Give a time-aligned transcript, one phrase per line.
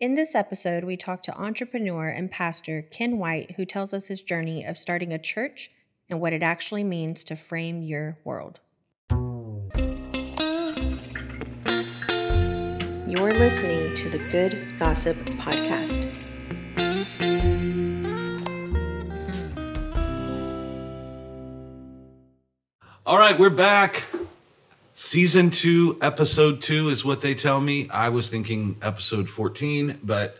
[0.00, 4.22] In this episode, we talk to entrepreneur and pastor Ken White, who tells us his
[4.22, 5.70] journey of starting a church
[6.08, 8.60] and what it actually means to frame your world.
[13.06, 16.08] You're listening to the Good Gossip Podcast.
[23.04, 24.02] All right, we're back.
[25.04, 27.88] Season two, episode two is what they tell me.
[27.88, 30.36] I was thinking episode 14, but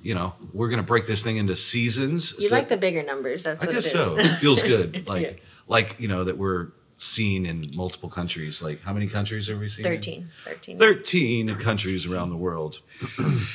[0.00, 2.32] you know, we're gonna break this thing into seasons.
[2.38, 3.42] You So- like the bigger numbers.
[3.42, 4.04] That's I what guess it is.
[4.06, 4.16] so.
[4.16, 5.08] It feels good.
[5.08, 8.62] Like like, you know, that we're seen in multiple countries.
[8.62, 9.84] Like how many countries are we seeing?
[9.84, 9.94] in?
[9.96, 10.28] 13.
[10.44, 10.76] 13.
[10.78, 12.82] 13 countries around the world.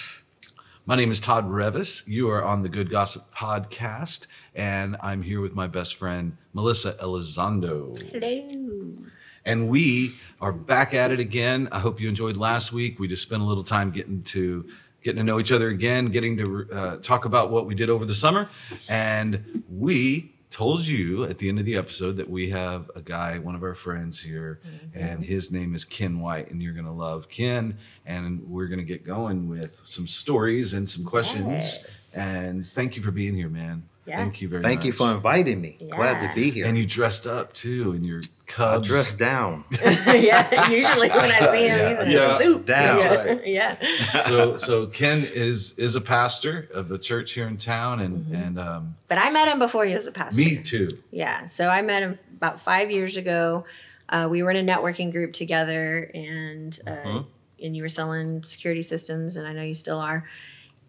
[0.85, 2.05] my name is Todd Revis.
[2.09, 6.91] You are on the Good Gossip Podcast, and I'm here with my best friend, Melissa
[7.01, 7.97] Elizondo.
[8.11, 8.97] Hello.
[9.45, 11.67] And we are back at it again.
[11.71, 12.99] I hope you enjoyed last week.
[12.99, 14.69] We just spent a little time getting to
[15.03, 18.05] getting to know each other again, getting to uh, talk about what we did over
[18.05, 18.49] the summer.
[18.87, 23.39] And we told you at the end of the episode that we have a guy,
[23.39, 24.59] one of our friends here,
[24.93, 27.77] and his name is Ken White, and you're gonna love Ken.
[28.05, 31.47] And we're gonna get going with some stories and some questions.
[31.47, 32.13] Yes.
[32.15, 33.83] And thank you for being here, man.
[34.11, 34.17] Yeah.
[34.17, 34.67] Thank you very much.
[34.69, 34.85] Thank much.
[34.87, 35.77] you for inviting me.
[35.89, 36.65] Glad to be here.
[36.65, 38.87] And you dressed up too in your I Cubs.
[38.87, 39.63] dressed down.
[39.81, 42.35] yeah, usually when I see him, he's in Yeah.
[42.35, 42.65] a suit.
[42.65, 42.97] Down.
[42.99, 43.15] Yeah.
[43.15, 43.41] Right.
[43.45, 43.77] yeah.
[44.23, 48.35] so so Ken is is a pastor of a church here in town, and Mm-hmm.
[48.35, 50.41] and um, But I met him before he was a pastor.
[50.41, 50.89] me too.
[51.11, 51.45] Yeah.
[51.45, 53.63] So I met him about five years ago.
[54.09, 57.65] Uh, we were in a networking group together, and uh, Mm-hmm.
[57.65, 60.27] and you were selling security systems, and I know you still are.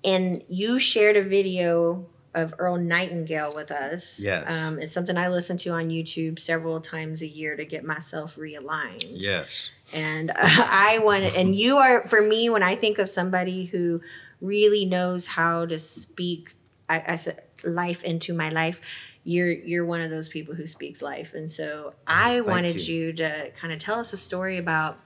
[0.04, 4.18] And you shared a video of Earl Nightingale with us.
[4.18, 4.50] Yes.
[4.50, 8.36] Um, it's something I listen to on YouTube several times a year to get myself
[8.36, 9.10] realigned.
[9.10, 9.70] Yes.
[9.92, 14.00] And uh, I wanted, and you are, for me, when I think of somebody who
[14.40, 16.54] really knows how to speak,
[16.88, 18.80] I, I said, life into my life,
[19.24, 21.34] you're you're one of those people who speaks life.
[21.34, 23.06] And so I wanted you.
[23.06, 23.12] you.
[23.12, 24.98] to kind of tell us a story about,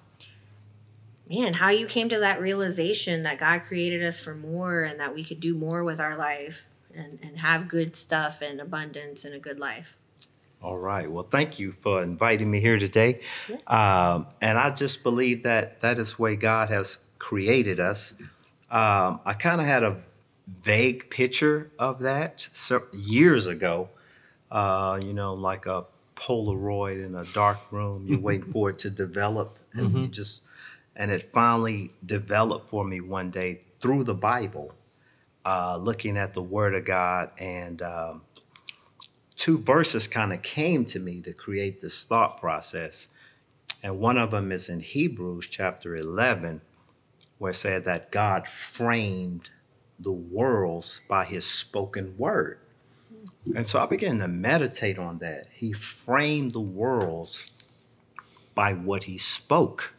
[1.28, 5.15] man, how you came to that realization that God created us for more and that
[5.15, 9.34] we could do more with our life and, and have good stuff and abundance and
[9.34, 9.98] a good life.
[10.62, 11.10] All right.
[11.10, 13.20] Well, thank you for inviting me here today.
[13.66, 18.14] Um, and I just believe that that is the way God has created us.
[18.70, 20.02] Um, I kind of had a
[20.62, 23.90] vague picture of that so, years ago.
[24.50, 25.84] Uh, you know, like a
[26.16, 28.06] Polaroid in a dark room.
[28.06, 30.42] You're waiting for it to develop, and you just,
[30.96, 34.74] and it finally developed for me one day through the Bible,
[35.46, 37.80] uh, looking at the Word of God and.
[37.80, 38.22] Um,
[39.36, 43.08] two verses kind of came to me to create this thought process.
[43.82, 46.62] And one of them is in Hebrews chapter 11,
[47.38, 49.50] where it said that God framed
[50.00, 52.58] the worlds by his spoken word.
[53.54, 55.46] And so I began to meditate on that.
[55.52, 57.52] He framed the worlds
[58.54, 59.94] by what he spoke.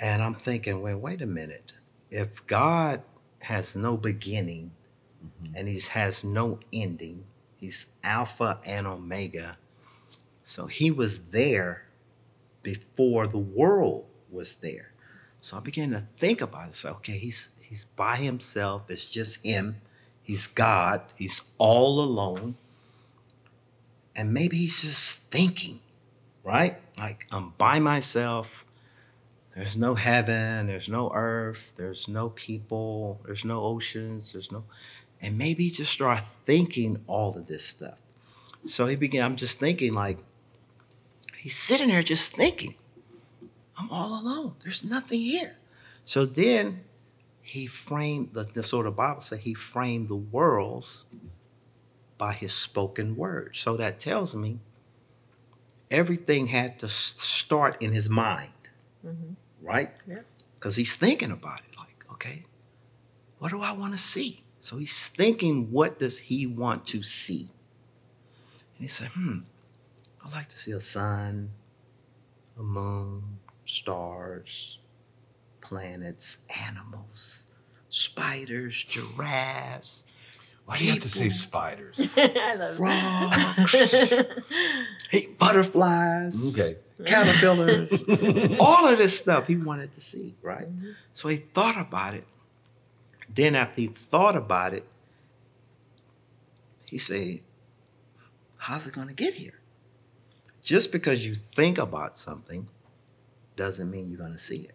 [0.00, 1.74] And I'm thinking, wait, wait a minute.
[2.10, 3.02] If God
[3.44, 4.72] has no beginning
[5.24, 5.54] mm-hmm.
[5.56, 7.24] and he has no ending,
[7.58, 9.56] he's Alpha and Omega.
[10.42, 11.84] So he was there
[12.62, 14.92] before the world was there.
[15.40, 16.76] So I began to think about it.
[16.76, 18.82] So okay, he's he's by himself.
[18.88, 19.76] It's just him.
[20.22, 21.02] He's God.
[21.16, 22.56] He's all alone.
[24.16, 25.80] And maybe he's just thinking,
[26.42, 26.76] right?
[26.98, 28.63] Like I'm by myself.
[29.54, 34.64] There's no heaven, there's no earth, there's no people, there's no oceans, there's no
[35.20, 37.98] and maybe just start thinking all of this stuff.
[38.66, 40.18] So he began, I'm just thinking like
[41.36, 42.74] he's sitting there just thinking,
[43.78, 44.54] I'm all alone.
[44.62, 45.56] There's nothing here.
[46.04, 46.82] So then
[47.42, 51.04] he framed the, the sort of Bible say he framed the worlds
[52.18, 53.54] by his spoken word.
[53.56, 54.58] So that tells me
[55.90, 58.50] everything had to start in his mind,
[59.04, 59.34] mm-hmm.
[59.64, 59.90] Right?
[60.06, 60.20] Yeah.
[60.58, 62.44] Because he's thinking about it, like, okay,
[63.38, 64.44] what do I want to see?
[64.60, 67.48] So he's thinking, what does he want to see?
[68.76, 69.40] And he said, hmm,
[70.24, 71.50] I like to see a sun,
[72.58, 74.78] a moon, stars,
[75.60, 77.48] planets, animals,
[77.88, 80.04] spiders, giraffes,
[80.64, 82.08] Why do you have to say spiders?
[82.16, 83.72] I love frogs,
[85.10, 86.78] hey, butterflies, Okay.
[87.06, 87.90] caterpillars,
[88.60, 90.68] all of this stuff he wanted to see, right?
[90.68, 90.90] Mm-hmm.
[91.12, 92.24] So he thought about it.
[93.28, 94.86] Then after he thought about it,
[96.86, 97.40] he said,
[98.58, 99.58] how's it going to get here?
[100.62, 102.68] Just because you think about something
[103.56, 104.74] doesn't mean you're going to see it.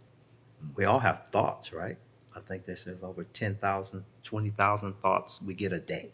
[0.75, 1.97] We all have thoughts, right?
[2.35, 6.11] I think this says over 10,000, 20,000 thoughts we get a day.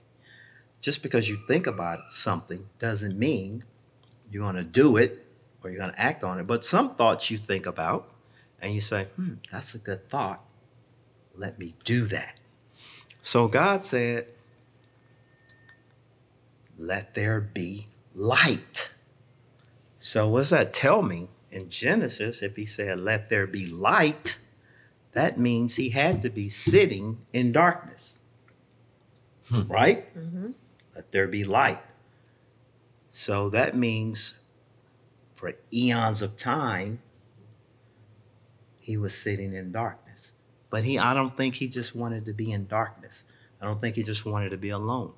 [0.81, 3.63] Just because you think about something doesn't mean
[4.29, 5.25] you're going to do it
[5.65, 6.45] or you're going to act on it.
[6.45, 8.07] But some thoughts you think about
[8.62, 10.44] and you say, hmm, that's a good thought.
[11.33, 12.39] Let me do that.
[13.23, 14.27] So God said,
[16.77, 18.91] let there be light.
[19.97, 21.29] So, what does that tell me?
[21.51, 24.38] In Genesis, if he said, let there be light,
[25.13, 28.19] that means he had to be sitting in darkness.
[29.50, 29.62] Hmm.
[29.62, 30.15] Right?
[30.15, 30.51] Mm-hmm.
[30.94, 31.81] Let there be light.
[33.09, 34.41] So that means
[35.45, 37.00] for eons of time,
[38.80, 40.33] he was sitting in darkness.
[40.71, 43.25] But he I don't think he just wanted to be in darkness.
[43.62, 45.13] I don't think he just wanted to be alone.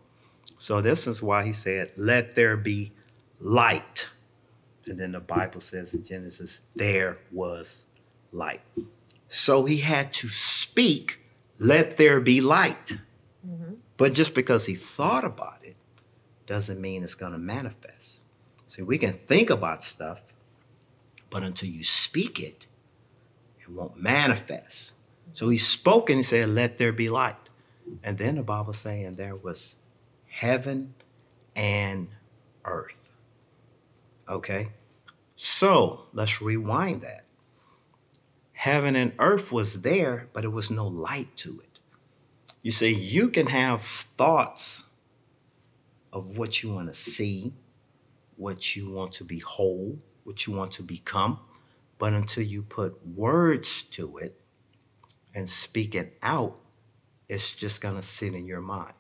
[0.60, 2.92] So this is why he said, Let there be
[3.40, 4.10] light.
[4.86, 7.88] And then the Bible says in Genesis, there was
[8.32, 8.62] light.
[9.30, 11.20] So he had to speak,
[11.60, 12.98] let there be light.
[13.46, 13.76] Mm-hmm.
[13.98, 15.76] But just because he thought about it
[16.46, 18.24] doesn't mean it's going to manifest.
[18.68, 20.34] See, we can think about stuff,
[21.30, 22.68] but until you speak it,
[23.60, 24.94] it won't manifest.
[25.32, 27.36] So he spoke and he said, Let there be light.
[28.04, 29.78] And then the Bible saying there was
[30.28, 30.94] heaven
[31.56, 32.10] and
[32.66, 33.12] earth.
[34.28, 34.70] Okay?
[35.36, 37.24] So let's rewind that.
[38.54, 41.80] Heaven and earth was there, but it was no light to it.
[42.62, 44.90] You see, you can have thoughts
[46.12, 47.54] of what you want to see,
[48.38, 51.40] what you want to be whole, what you want to become,
[51.98, 54.40] but until you put words to it
[55.34, 56.58] and speak it out,
[57.28, 58.94] it's just going to sit in your mind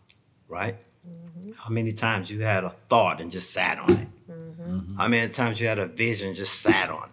[0.47, 0.79] right?
[1.07, 1.51] Mm-hmm.
[1.57, 4.07] How many times you had a thought and just sat on it?
[4.31, 4.97] Mm-hmm.
[4.97, 7.11] How many times you had a vision just sat on it?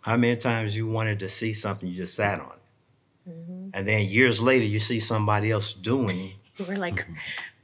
[0.00, 3.30] How many times you wanted to see something you just sat on it?
[3.30, 3.68] Mm-hmm.
[3.72, 6.34] And then years later you see somebody else doing
[6.68, 7.04] We're like,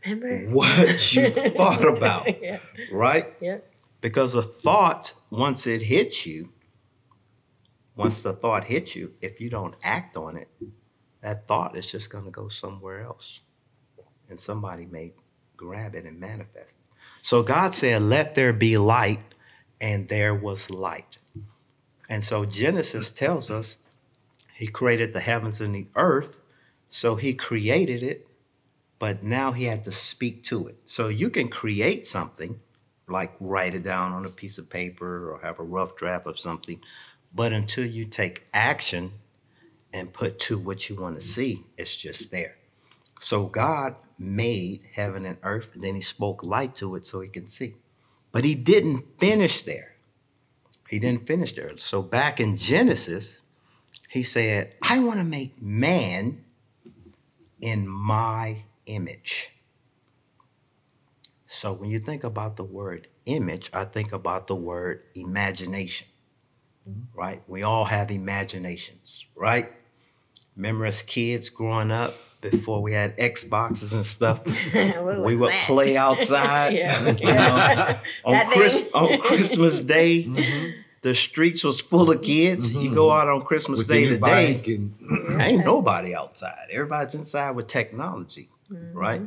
[0.05, 2.59] remember what you thought about, yeah.
[2.91, 3.33] right?
[3.41, 3.59] Yeah.
[4.01, 6.51] Because a thought, once it hits you,
[7.97, 10.49] once the thought hits you, if you don't act on it,
[11.21, 13.43] that thought is just going to go somewhere else
[14.31, 15.13] and somebody may
[15.57, 16.97] grab it and manifest it.
[17.23, 19.35] So God said, Let there be light,
[19.81, 21.19] and there was light.
[22.09, 23.83] And so Genesis tells us
[24.55, 26.41] he created the heavens and the earth.
[26.89, 28.27] So he created it,
[28.99, 30.79] but now he had to speak to it.
[30.87, 32.61] So you can create something,
[33.11, 36.39] like write it down on a piece of paper or have a rough draft of
[36.39, 36.81] something,
[37.35, 39.13] but until you take action
[39.93, 42.57] and put to what you want to see, it's just there.
[43.21, 47.29] So God made heaven and earth, and then he spoke light to it so he
[47.29, 47.75] can see.
[48.33, 49.97] But he didn't finish there.
[50.89, 51.77] He didn't finish there.
[51.77, 53.43] So back in Genesis,
[54.09, 56.45] he said, I want to make man
[57.61, 59.51] in my image.
[61.53, 66.07] So when you think about the word image, I think about the word imagination,
[66.89, 67.19] mm-hmm.
[67.19, 67.43] right?
[67.49, 69.69] We all have imaginations, right?
[70.55, 74.47] Remember as kids growing up, before we had Xboxes and stuff.
[75.27, 75.65] we would that?
[75.67, 76.73] play outside.
[76.73, 77.11] yeah.
[77.19, 80.81] you know, on, Chris, on Christmas Day, mm-hmm.
[81.03, 82.71] the streets was full of kids.
[82.71, 82.81] Mm-hmm.
[82.81, 86.69] You go out on Christmas with Day today, and, ain't nobody outside.
[86.71, 88.97] Everybody's inside with technology, mm-hmm.
[88.97, 89.23] right?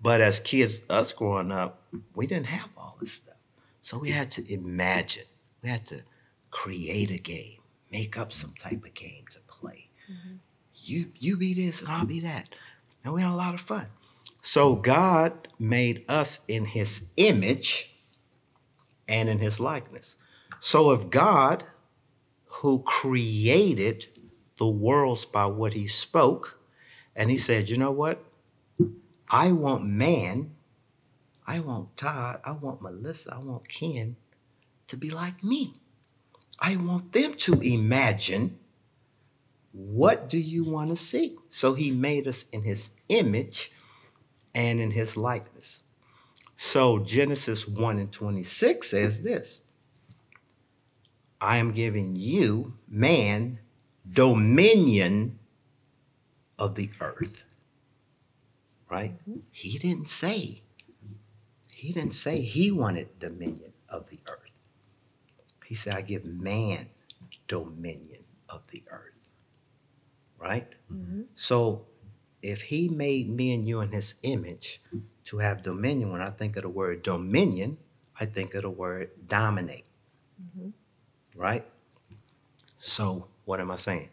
[0.00, 1.82] But as kids, us growing up,
[2.14, 3.36] we didn't have all this stuff.
[3.82, 5.24] So we had to imagine.
[5.62, 6.02] We had to
[6.50, 7.58] create a game,
[7.90, 9.88] make up some type of game to play.
[10.10, 10.36] Mm-hmm
[10.88, 12.48] you you be this and I'll be that.
[13.04, 13.86] And we had a lot of fun.
[14.42, 17.94] So God made us in his image
[19.06, 20.16] and in his likeness.
[20.60, 21.64] So if God,
[22.54, 24.06] who created
[24.58, 26.58] the worlds by what he spoke,
[27.14, 28.24] and he said, you know what?
[29.30, 30.52] I want man,
[31.46, 34.16] I want Todd, I want Melissa, I want Ken
[34.86, 35.74] to be like me.
[36.60, 38.58] I want them to imagine
[39.72, 41.36] what do you want to see?
[41.48, 43.70] So he made us in his image
[44.54, 45.84] and in his likeness.
[46.56, 49.64] So Genesis 1 and 26 says this
[51.40, 53.60] I am giving you, man,
[54.10, 55.38] dominion
[56.58, 57.44] of the earth.
[58.90, 59.18] Right?
[59.28, 59.40] Mm-hmm.
[59.50, 60.62] He didn't say,
[61.74, 64.54] he didn't say he wanted dominion of the earth.
[65.64, 66.88] He said, I give man
[67.46, 69.08] dominion of the earth
[70.38, 70.68] right?
[70.92, 71.22] Mm-hmm.
[71.34, 71.86] So
[72.42, 74.80] if he made me and you in his image
[75.24, 77.78] to have dominion, when I think of the word dominion,
[78.18, 79.84] I think of the word dominate,
[80.40, 80.70] mm-hmm.
[81.38, 81.66] right?
[82.78, 84.10] So what am I saying?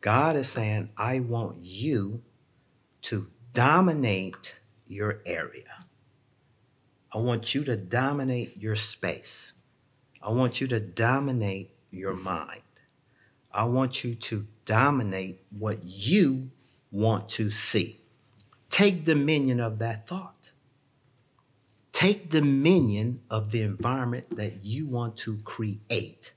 [0.00, 2.22] God is saying, I want you
[3.02, 4.56] to dominate
[4.86, 5.84] your area.
[7.12, 9.54] I want you to dominate your space.
[10.22, 12.62] I want you to dominate your mind.
[13.52, 16.50] I want you to dominate what you
[16.90, 18.00] want to see.
[18.70, 20.50] Take dominion of that thought.
[21.92, 26.32] Take dominion of the environment that you want to create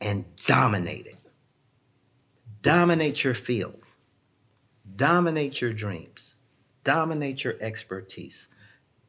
[0.00, 1.18] and dominate it.
[2.62, 3.83] Dominate your field.
[4.94, 6.36] Dominate your dreams.
[6.84, 8.48] Dominate your expertise.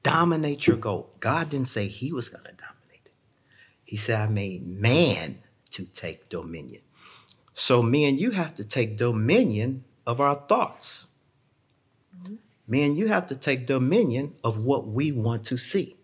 [0.03, 1.11] Dominate your goal.
[1.19, 3.11] God didn't say he was going to dominate it.
[3.83, 5.39] He said, I made man
[5.71, 6.81] to take dominion.
[7.53, 11.07] So me and you have to take dominion of our thoughts.
[12.17, 12.35] Mm-hmm.
[12.67, 15.95] Me and you have to take dominion of what we want to see.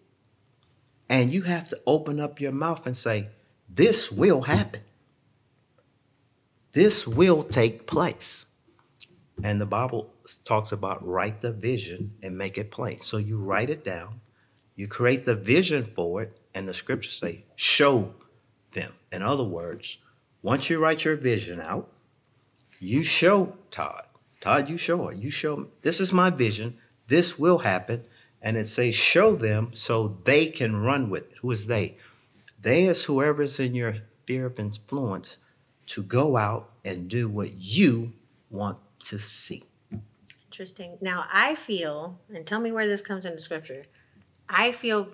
[1.09, 3.29] And you have to open up your mouth and say,
[3.69, 4.81] This will happen.
[6.71, 8.50] This will take place.
[9.43, 10.13] And the Bible
[10.45, 13.01] talks about write the vision and make it plain.
[13.01, 14.21] So you write it down,
[14.75, 18.13] you create the vision for it, and the scriptures say, show
[18.71, 18.93] them.
[19.11, 19.97] In other words,
[20.41, 21.89] once you write your vision out,
[22.79, 24.05] you show Todd.
[24.39, 25.13] Todd, you show her.
[25.13, 25.67] You show me.
[25.81, 26.77] This is my vision.
[27.07, 28.03] This will happen.
[28.41, 31.37] And it says, show them so they can run with it.
[31.41, 31.97] Who is they?
[32.59, 35.37] They is whoever's in your sphere of influence
[35.87, 38.13] to go out and do what you
[38.49, 39.63] want to see.
[40.47, 40.97] Interesting.
[41.01, 43.85] Now, I feel, and tell me where this comes into scripture,
[44.49, 45.09] I feel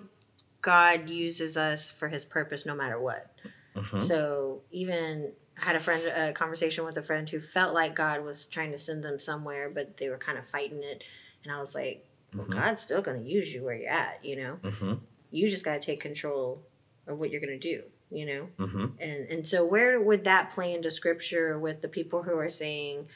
[0.62, 3.32] God uses us for his purpose no matter what.
[3.76, 4.00] Mm-hmm.
[4.00, 8.24] So, even I had a friend, a conversation with a friend who felt like God
[8.24, 11.04] was trying to send them somewhere, but they were kind of fighting it.
[11.44, 12.04] And I was like,
[12.34, 14.58] well, God's still going to use you where you're at, you know?
[14.62, 14.94] Mm-hmm.
[15.30, 16.62] You just got to take control
[17.06, 18.48] of what you're going to do, you know?
[18.58, 18.86] Mm-hmm.
[19.00, 23.06] And and so where would that play into scripture with the people who are saying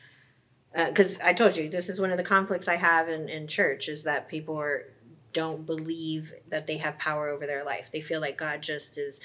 [0.74, 3.46] Uh, because I told you this is one of the conflicts I have in, in
[3.46, 4.86] church is that people are
[5.32, 7.90] don't believe that they have power over their life.
[7.92, 9.20] They feel like God just is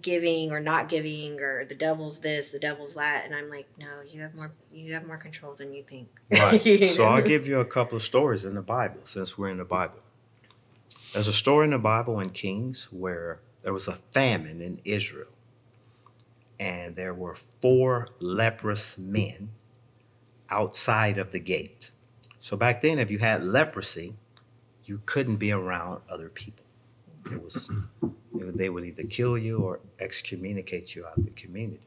[0.00, 4.02] giving or not giving or the devil's this, the devil's that, and I'm like, no,
[4.06, 6.08] you have more you have more control than you think.
[6.30, 6.64] Right.
[6.66, 7.10] You so know?
[7.10, 10.00] I'll give you a couple of stories in the Bible since we're in the Bible.
[11.12, 15.28] There's a story in the Bible in Kings where there was a famine in Israel,
[16.58, 19.50] and there were four leprous men
[20.50, 21.90] outside of the gate.
[22.40, 24.14] So back then, if you had leprosy,
[24.84, 26.64] you couldn't be around other people.
[27.30, 27.70] It was
[28.32, 31.80] they would either kill you or excommunicate you out of the community.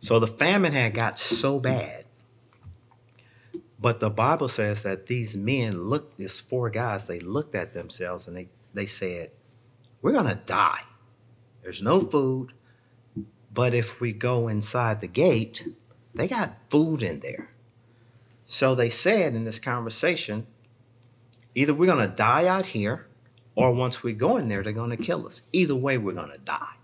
[0.00, 2.04] So the famine had got so bad
[3.82, 8.28] but the Bible says that these men looked, these four guys, they looked at themselves
[8.28, 9.32] and they, they said,
[10.00, 10.82] We're going to die.
[11.64, 12.52] There's no food.
[13.52, 15.66] But if we go inside the gate,
[16.14, 17.50] they got food in there.
[18.52, 20.46] So they said in this conversation,
[21.54, 23.06] either we're going to die out here,
[23.54, 25.44] or once we go in there, they're going to kill us.
[25.54, 26.74] Either way, we're going to die.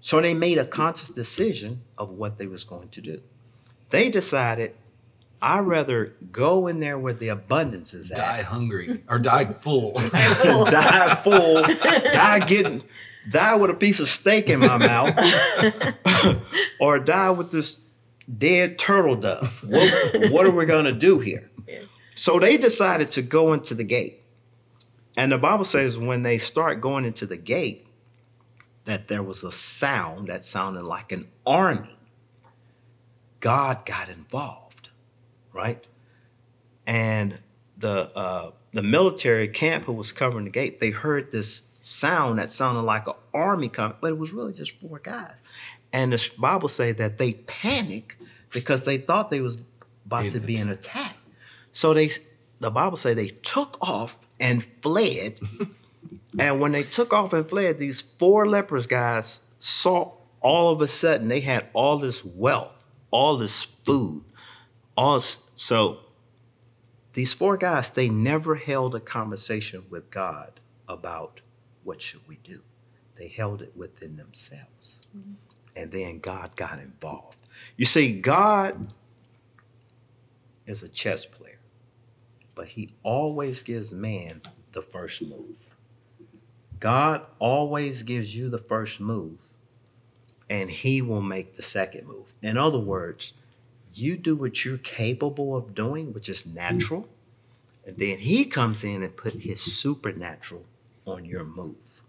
[0.00, 3.22] So they made a conscious decision of what they was going to do.
[3.88, 4.74] They decided
[5.40, 8.18] I'd rather go in there where the abundance is at.
[8.18, 9.94] Die hungry or die full.
[10.10, 12.82] die full, die getting,
[13.30, 15.18] die with a piece of steak in my mouth,
[16.80, 17.80] or die with this
[18.38, 19.64] dead turtle dove.
[19.68, 21.50] What, what are we going to do here?
[22.14, 24.22] So they decided to go into the gate.
[25.16, 27.86] And the Bible says when they start going into the gate,
[28.84, 31.96] that there was a sound that sounded like an army.
[33.40, 34.88] God got involved,
[35.52, 35.84] right?
[36.86, 37.40] And
[37.76, 42.50] the uh, the military camp who was covering the gate, they heard this sound that
[42.50, 45.42] sounded like an army coming, but it was really just four guys.
[45.96, 48.16] And the Bible say that they panicked
[48.50, 49.58] because they thought they was
[50.04, 51.16] about Being to be an attack.
[51.72, 52.10] So they,
[52.60, 55.38] the Bible say they took off and fled.
[56.38, 60.86] and when they took off and fled, these four lepers guys saw all of a
[60.86, 64.22] sudden they had all this wealth, all this food,
[64.96, 66.00] all this, so
[67.16, 71.40] these four guys they never held a conversation with god about
[71.82, 72.60] what should we do
[73.16, 75.32] they held it within themselves mm-hmm.
[75.76, 77.38] And then god got involved.
[77.76, 78.92] You see god
[80.66, 81.58] is a chess player
[82.56, 84.40] but he always gives man
[84.72, 85.74] the first move.
[86.80, 89.40] God always gives you the first move
[90.48, 92.32] and he will make the second move.
[92.42, 93.34] In other words
[93.94, 97.08] you do what you're capable of doing, which is natural,
[97.86, 100.64] and then he comes in and put his supernatural
[101.06, 102.02] on your move.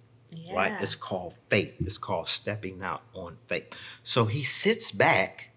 [0.54, 0.82] Right?
[0.82, 1.76] It's called faith.
[1.80, 3.68] It's called stepping out on faith.
[4.04, 5.52] So he sits back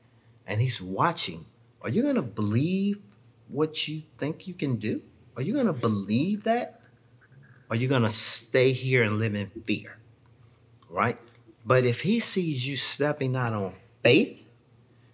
[0.47, 1.47] and he's watching.
[1.83, 2.99] Are you going to believe
[3.49, 5.03] what you think you can do?
[5.37, 6.81] Are you going to believe that?
[7.71, 9.99] Are you going to stay here and live in fear?
[10.89, 11.19] Right?
[11.65, 14.47] But if he sees you stepping out on faith,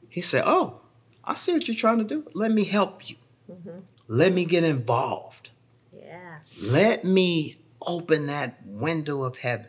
[0.09, 0.81] he said, Oh,
[1.23, 2.27] I see what you're trying to do.
[2.33, 3.17] Let me help you.
[3.51, 3.81] Mm-hmm.
[4.09, 5.51] Let me get involved.
[5.93, 6.39] Yeah.
[6.63, 7.57] Let me
[7.87, 9.69] open that window of heaven.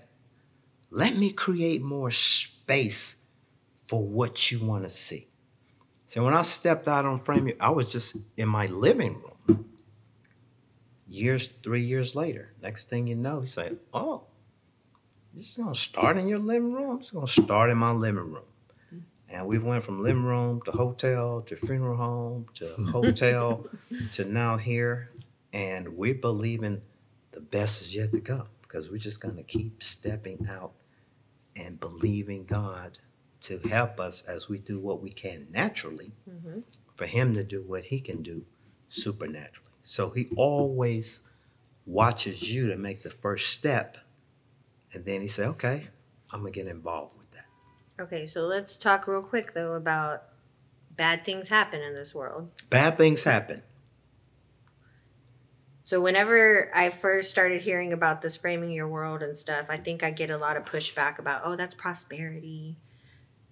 [0.90, 3.18] Let me create more space
[3.88, 5.28] for what you want to see.
[6.08, 9.66] So when I stepped out on frame, I was just in my living room.
[11.10, 14.24] Years, three years later, next thing you know, he said, "Oh,
[15.34, 16.92] you're just gonna start in your living room.
[16.92, 18.46] I'm just gonna start in my living room."
[19.30, 23.68] And we've went from living room to hotel to funeral home to hotel
[24.14, 25.12] to now here,
[25.52, 26.82] and we're believing
[27.38, 30.72] the best is yet to come because we're just gonna keep stepping out
[31.56, 32.98] and believing God
[33.42, 36.62] to help us as we do what we can naturally, mm-hmm.
[36.96, 38.44] for Him to do what He can do
[38.90, 39.70] supernaturally.
[39.84, 41.30] So He always
[41.86, 44.00] watches you to make the first step,
[44.92, 45.90] and then He say, "Okay,
[46.32, 47.46] I'm gonna get involved with that."
[48.02, 50.24] Okay, so let's talk real quick though about
[50.90, 52.52] bad things happen in this world.
[52.72, 53.62] Bad things happen.
[55.88, 60.04] So whenever I first started hearing about this framing your world and stuff, I think
[60.04, 62.76] I get a lot of pushback about, oh, that's prosperity,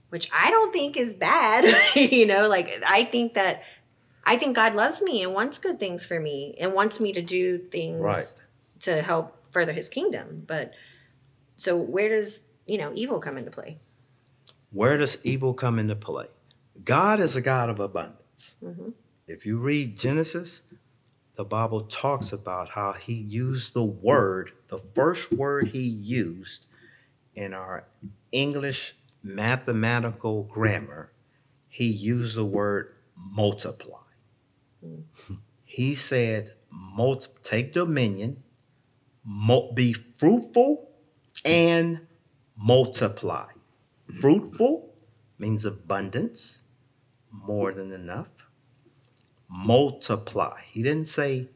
[0.09, 1.63] which I don't think is bad.
[1.95, 3.63] you know, like I think that
[4.25, 7.21] I think God loves me and wants good things for me and wants me to
[7.21, 8.33] do things Right.
[8.81, 10.43] to help further his kingdom.
[10.45, 10.73] But
[11.55, 13.79] so where does, you know, evil come into play?
[14.71, 16.27] Where does evil come into play?
[16.83, 18.57] God is a God of abundance.
[18.61, 18.91] Mhm.
[19.25, 20.63] If you read Genesis,
[21.35, 26.67] the Bible talks about how he used the word, the first word he used
[27.35, 27.85] in our
[28.31, 31.11] English mathematical grammar,
[31.67, 33.99] he used the word multiply.
[34.81, 35.01] Hmm.
[35.63, 38.43] He said, multi- take dominion,
[39.25, 40.89] mul- be fruitful,
[41.43, 42.07] and
[42.55, 43.47] multiply.
[44.21, 44.93] Fruitful
[45.37, 46.63] means abundance,
[47.31, 48.27] more than enough.
[49.49, 50.59] Multiply.
[50.67, 51.49] He didn't say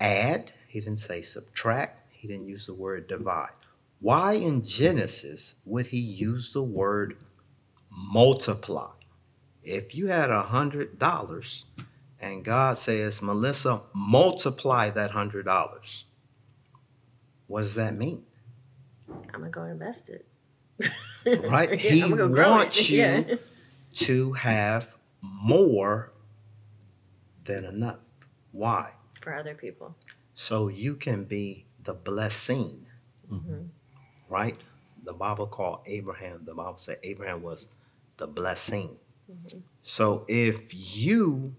[0.00, 3.50] add, he didn't say subtract, he didn't use the word divide.
[4.00, 7.16] Why in Genesis would he use the word
[7.90, 8.90] multiply?
[9.62, 11.66] If you had a hundred dollars
[12.20, 16.04] and God says, Melissa, multiply that hundred dollars,
[17.46, 18.24] what does that mean?
[19.08, 20.26] I'm gonna go invest it.
[21.26, 21.70] Right?
[21.82, 22.50] Yeah, he go grow it.
[22.50, 23.34] wants you Yeah.
[23.94, 26.12] to have more
[27.48, 27.98] than enough.
[28.52, 28.92] Why?
[29.20, 29.96] For other people.
[30.34, 32.86] So you can be the blessing.
[33.32, 33.62] Mm-hmm.
[34.28, 34.56] Right?
[35.04, 37.68] The Bible called Abraham, the Bible said Abraham was
[38.18, 38.96] the blessing.
[39.30, 39.58] Mm-hmm.
[39.82, 41.56] So if you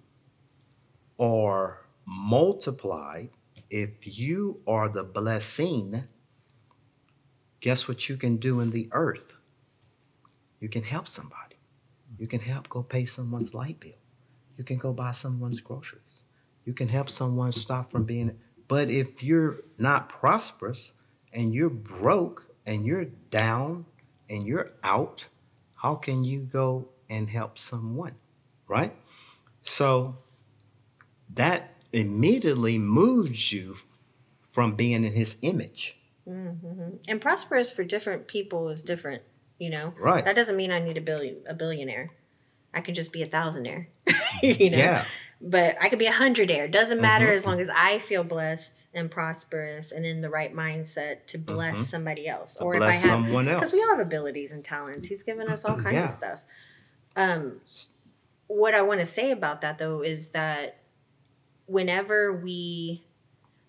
[1.19, 3.30] are multiplied,
[3.69, 6.04] if you are the blessing,
[7.60, 9.34] guess what you can do in the earth?
[10.60, 11.58] You can help somebody.
[12.17, 13.98] You can help go pay someone's light bill.
[14.60, 16.04] You can go buy someone's groceries.
[16.65, 18.38] You can help someone stop from being.
[18.67, 20.91] But if you're not prosperous
[21.32, 23.86] and you're broke and you're down
[24.30, 25.28] and you're out,
[25.76, 28.15] how can you go and help someone?
[28.67, 28.93] Right?
[29.63, 30.17] So
[31.34, 33.76] that immediately moves you
[34.43, 35.98] from being in his image.
[36.28, 36.98] Mm-hmm.
[37.08, 39.24] And prosperous for different people is different,
[39.58, 39.93] you know.
[39.98, 40.26] Right.
[40.26, 42.12] That doesn't mean I need a billion a billionaire.
[42.73, 43.88] I could just be a thousandaire.
[44.43, 44.77] you know.
[44.77, 45.05] Yeah.
[45.41, 46.69] But I could be a hundredaire.
[46.69, 47.32] Doesn't matter Mhm.
[47.36, 51.75] as long as I feel blessed and prosperous and in the right mindset to bless
[51.77, 51.86] Mhm.
[51.86, 52.55] somebody else.
[52.55, 53.55] To or if I bless have someone else.
[53.60, 55.08] because we all have abilities and talents.
[55.08, 56.05] He's given us all kinds Yeah.
[56.05, 56.41] of stuff.
[57.15, 57.62] Um,
[58.47, 60.75] what I want to say about that though is that
[61.65, 63.03] whenever we,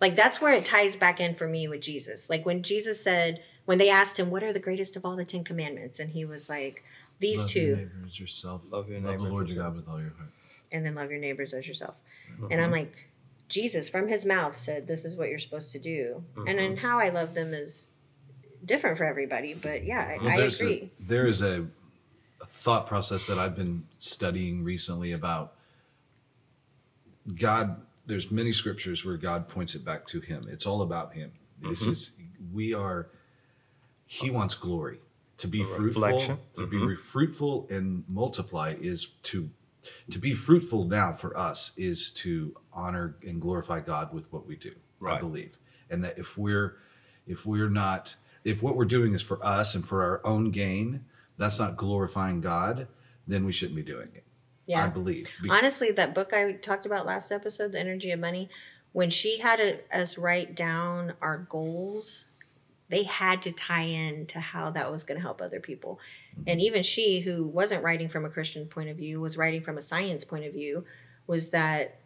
[0.00, 2.28] like, that's where it ties back in for me with Jesus.
[2.30, 5.24] Like when Jesus said, when they asked him, "What are the greatest of all the
[5.24, 6.82] Ten Commandments?" and he was like,
[7.20, 8.70] "These Love two, Your neighbor as yourself.
[8.72, 9.62] Love your Love the Lord your.
[9.62, 10.30] God with all your heart.
[10.72, 11.94] and then love your neighbors as yourself."
[12.28, 12.60] And Mm-hmm.
[12.62, 13.08] I'm like,
[13.48, 16.56] Jesus from his mouth said, "This is what you're supposed to do," and Mm-hmm.
[16.56, 17.90] then how I love them is
[18.64, 19.54] different for everybody.
[19.54, 20.90] But yeah, I, Well, I there's agree.
[21.00, 21.66] A, there is a,
[22.40, 25.54] a thought process that I've been studying recently about
[27.38, 27.82] God.
[28.06, 30.48] There's many scriptures where God points it back to Him.
[30.50, 31.32] It's all about Him.
[31.60, 31.90] This Mm-hmm.
[31.92, 32.12] is
[32.52, 33.08] we are.
[34.06, 34.98] He wants glory
[35.40, 36.02] to be fruitful.
[36.02, 36.38] reflection.
[36.56, 36.86] To be Mhm.
[36.88, 39.50] re- fruitful and multiply is to
[40.10, 44.54] to be fruitful now for us is to honor and glorify God with what we
[44.56, 44.74] do.
[45.04, 45.56] I believe,
[45.88, 46.76] and that if we're
[47.26, 51.04] if we're not if what we're doing is for us and for our own gain,
[51.38, 52.88] that's not glorifying God,
[53.26, 54.24] then we shouldn't be doing it.
[54.66, 54.84] Yeah.
[54.84, 55.28] I believe.
[55.42, 58.48] Be- Honestly, that book I talked about last episode, The Energy of Money,
[58.92, 62.26] when she had it, us write down our goals,
[62.90, 66.00] they had to tie in to how that was going to help other people.
[66.32, 66.42] Mm-hmm.
[66.48, 69.78] And even she, who wasn't writing from a Christian point of view, was writing from
[69.78, 70.84] a science point of view,
[71.26, 72.00] was that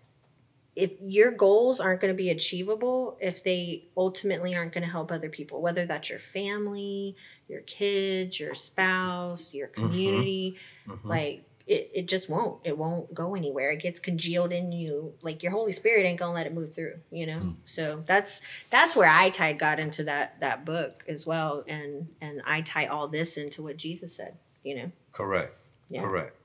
[0.76, 5.10] if your goals aren't going to be achievable, if they ultimately aren't going to help
[5.10, 7.16] other people, whether that's your family,
[7.48, 9.82] your kids, your spouse, your mm-hmm.
[9.82, 11.08] community, mm-hmm.
[11.08, 12.60] like it, it just won't.
[12.64, 13.70] It won't go anywhere.
[13.70, 15.14] It gets congealed in you.
[15.22, 17.38] Like your Holy Spirit ain't gonna let it move through, you know?
[17.38, 17.52] Hmm.
[17.64, 21.64] So that's that's where I tied God into that that book as well.
[21.66, 24.92] And and I tie all this into what Jesus said, you know.
[25.12, 25.54] Correct.
[25.88, 26.02] Yeah.
[26.02, 26.36] Correct.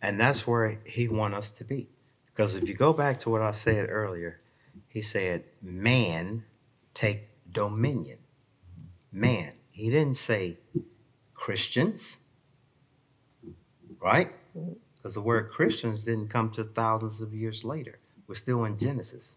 [0.00, 1.88] And that's where he want us to be.
[2.26, 4.40] Because if you go back to what I said earlier,
[4.88, 6.44] he said, man
[6.94, 8.18] take dominion.
[9.10, 9.52] Man.
[9.70, 10.58] He didn't say
[11.34, 12.18] Christians.
[14.00, 14.32] Right?
[14.96, 17.98] Because the word Christians didn't come to thousands of years later.
[18.26, 19.36] We're still in Genesis.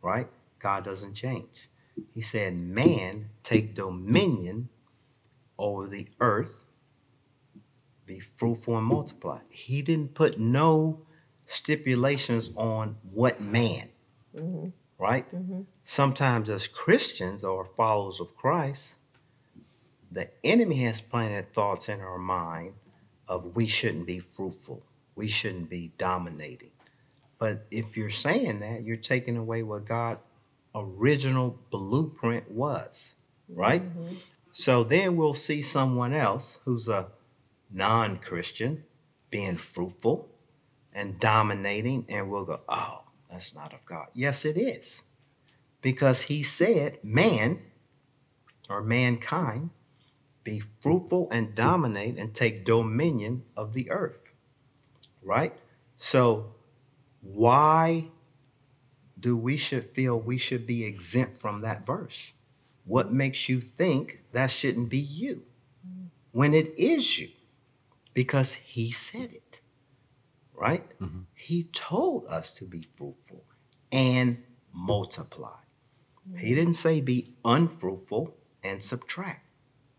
[0.00, 0.28] Right?
[0.58, 1.68] God doesn't change.
[2.14, 4.68] He said, man take dominion
[5.58, 6.62] over the earth
[8.12, 9.40] be fruitful and multiply.
[9.48, 11.00] He didn't put no
[11.46, 13.88] stipulations on what man,
[14.36, 14.68] mm-hmm.
[14.98, 15.32] right?
[15.34, 15.62] Mm-hmm.
[15.82, 18.98] Sometimes, as Christians or followers of Christ,
[20.10, 22.74] the enemy has planted thoughts in our mind
[23.28, 26.70] of we shouldn't be fruitful, we shouldn't be dominating.
[27.38, 30.18] But if you're saying that, you're taking away what God'
[30.74, 33.16] original blueprint was,
[33.48, 33.82] right?
[33.82, 34.16] Mm-hmm.
[34.52, 37.08] So then we'll see someone else who's a
[37.70, 38.84] non Christian
[39.30, 40.28] being fruitful
[40.92, 44.06] and dominating, and we'll go, oh, that's not of God.
[44.14, 45.04] Yes, it is.
[45.80, 47.60] Because he said, man
[48.68, 49.70] or mankind
[50.44, 54.32] be fruitful and dominate and take dominion of the earth.
[55.22, 55.54] Right?
[55.96, 56.54] So,
[57.20, 58.08] why
[59.18, 62.32] do we should feel we should be exempt from that verse?
[62.84, 65.42] What makes you think that shouldn't be you
[66.32, 67.28] when it is you?
[68.14, 69.60] Because he said it,
[70.52, 70.84] right?
[70.98, 71.20] Mm-hmm.
[71.34, 73.44] He told us to be fruitful
[73.90, 75.56] and multiply.
[76.36, 76.54] He mm-hmm.
[76.54, 79.46] didn't say be unfruitful and subtract.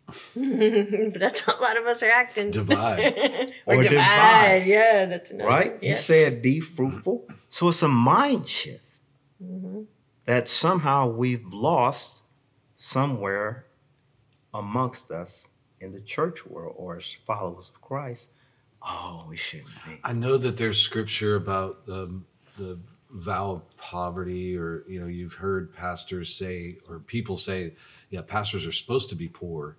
[0.05, 0.15] But
[1.19, 2.51] that's how a lot of us are acting.
[2.51, 2.99] Divide.
[3.65, 3.89] or, Or divide.
[3.89, 4.63] divide.
[4.65, 5.77] Yeah, that's another right?
[5.81, 5.95] He Yeah.
[5.95, 7.27] said, be fruitful.
[7.49, 8.83] So it's a mind shift
[9.43, 9.83] mm-hmm.
[10.25, 12.23] that somehow we've lost
[12.75, 13.65] somewhere
[14.53, 15.47] amongst us
[15.79, 18.31] in the church world or as followers of Christ.
[18.81, 19.99] Oh, we shouldn't be.
[20.03, 22.21] I know that there's scripture about the
[22.57, 22.77] the
[23.09, 27.73] vow of poverty, or you know, you've heard pastors say or people say,
[28.09, 29.77] yeah, pastors are supposed to be poor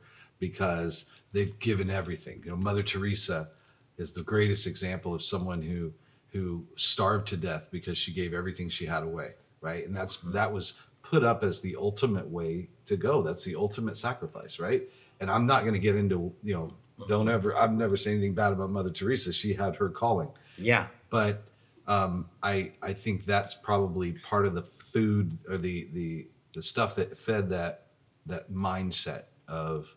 [0.48, 2.42] because they've given everything.
[2.44, 3.48] You know, Mother Teresa
[3.96, 5.92] is the greatest example of someone who
[6.32, 9.30] who starved to death because she gave everything she had away,
[9.60, 9.86] right?
[9.86, 13.22] And that's that was put up as the ultimate way to go.
[13.22, 14.82] That's the ultimate sacrifice, right?
[15.20, 16.72] And I'm not going to get into, you know,
[17.08, 19.32] don't ever I've never said anything bad about Mother Teresa.
[19.32, 20.86] She had her calling Yeah.
[21.10, 21.42] but
[21.86, 26.94] um, I I think that's probably part of the food or the the the stuff
[26.96, 27.86] that fed that
[28.26, 29.94] that mindset of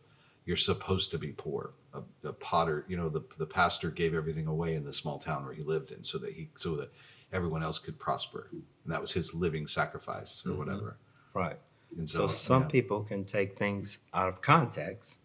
[0.47, 1.73] you're supposed to be poor.
[1.93, 5.43] A, a potter, you know, the the pastor gave everything away in the small town
[5.43, 6.91] where he lived in, so that he so that
[7.33, 10.59] everyone else could prosper, and that was his living sacrifice or mm-hmm.
[10.59, 10.97] whatever.
[11.33, 11.59] Right.
[11.97, 12.69] And So so, some yeah.
[12.69, 15.19] people can take things out of context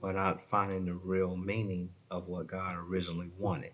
[0.00, 3.72] without finding the real meaning of what God originally wanted.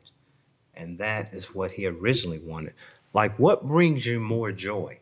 [0.75, 2.75] And that is what he originally wanted.
[3.13, 4.99] Like what brings you more joy?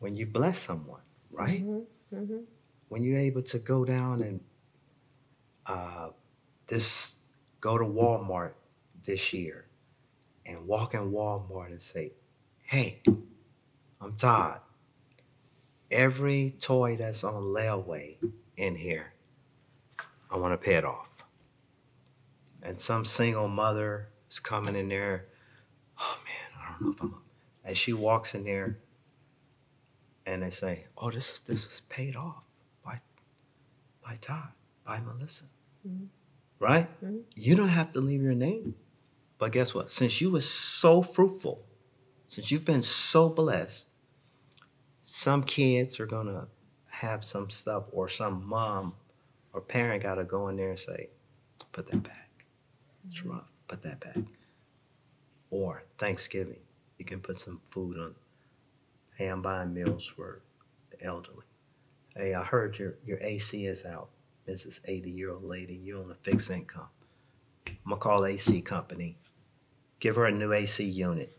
[0.00, 1.00] When you bless someone,
[1.30, 1.62] right?
[1.64, 2.16] Mm-hmm.
[2.16, 2.38] Mm-hmm.
[2.88, 4.40] When you're able to go down and
[5.66, 6.08] uh,
[6.66, 7.14] this
[7.60, 8.52] go to Walmart
[9.04, 9.66] this year
[10.46, 12.12] and walk in Walmart and say,
[12.62, 13.02] Hey,
[14.00, 14.60] I'm Todd
[15.94, 18.16] every toy that's on layaway
[18.56, 19.12] in here,
[20.30, 21.08] I want to pay it off.
[22.62, 25.26] And some single mother is coming in there.
[25.98, 27.14] Oh man, I don't know if I'm.
[27.66, 28.78] And she walks in there,
[30.26, 32.42] and they say, "Oh, this is this is paid off
[32.84, 33.00] by
[34.04, 34.52] by Todd,
[34.84, 35.44] by Melissa,
[35.86, 36.04] Mm-hmm.
[36.58, 36.88] right?
[37.04, 37.18] Mm-hmm.
[37.34, 38.74] You don't have to leave your name,
[39.38, 39.90] but guess what?
[39.90, 41.64] Since you were so fruitful,
[42.26, 43.90] since you've been so blessed."
[45.06, 46.48] some kids are gonna
[46.88, 48.94] have some stuff or some mom
[49.52, 51.10] or parent gotta go in there and say,
[51.72, 52.46] put that back.
[53.06, 53.32] It's mm-hmm.
[53.32, 53.52] rough.
[53.68, 54.16] Put that back.
[55.50, 56.60] Or Thanksgiving,
[56.98, 58.14] you can put some food on.
[59.16, 60.40] Hey, I'm buying meals for
[60.90, 61.44] the elderly.
[62.16, 64.08] Hey, I heard your, your AC is out.
[64.48, 64.80] Mrs.
[64.84, 66.88] 80 year old lady, you're on a fixed income.
[67.66, 69.18] I'm gonna call AC company.
[70.00, 71.36] Give her a new AC unit.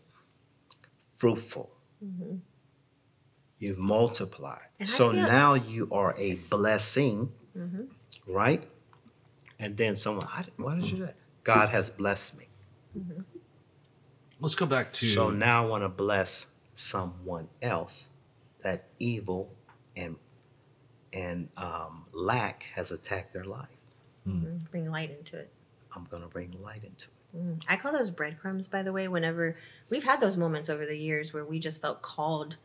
[1.16, 1.70] Fruitful.
[3.58, 4.58] You've multiplied.
[4.58, 4.80] Mm-hmm.
[4.80, 7.84] And So feel- now you are a blessing, Mm-hmm.
[8.32, 8.64] right?
[9.58, 11.16] And then someone, I, didn't- why did you do that?
[11.42, 12.48] God has blessed me.
[14.40, 18.10] Let's go back to So now I want to bless someone else
[18.62, 19.54] that evil
[19.96, 20.16] and
[21.16, 23.68] and um, lack has attacked their life.
[24.70, 25.50] Bring light into it.
[25.94, 27.36] I'm going to bring light into it.
[27.36, 27.62] Mm.
[27.68, 29.56] I call those breadcrumbs, by the way, whenever
[29.88, 32.56] we've had those moments over the years where we just felt called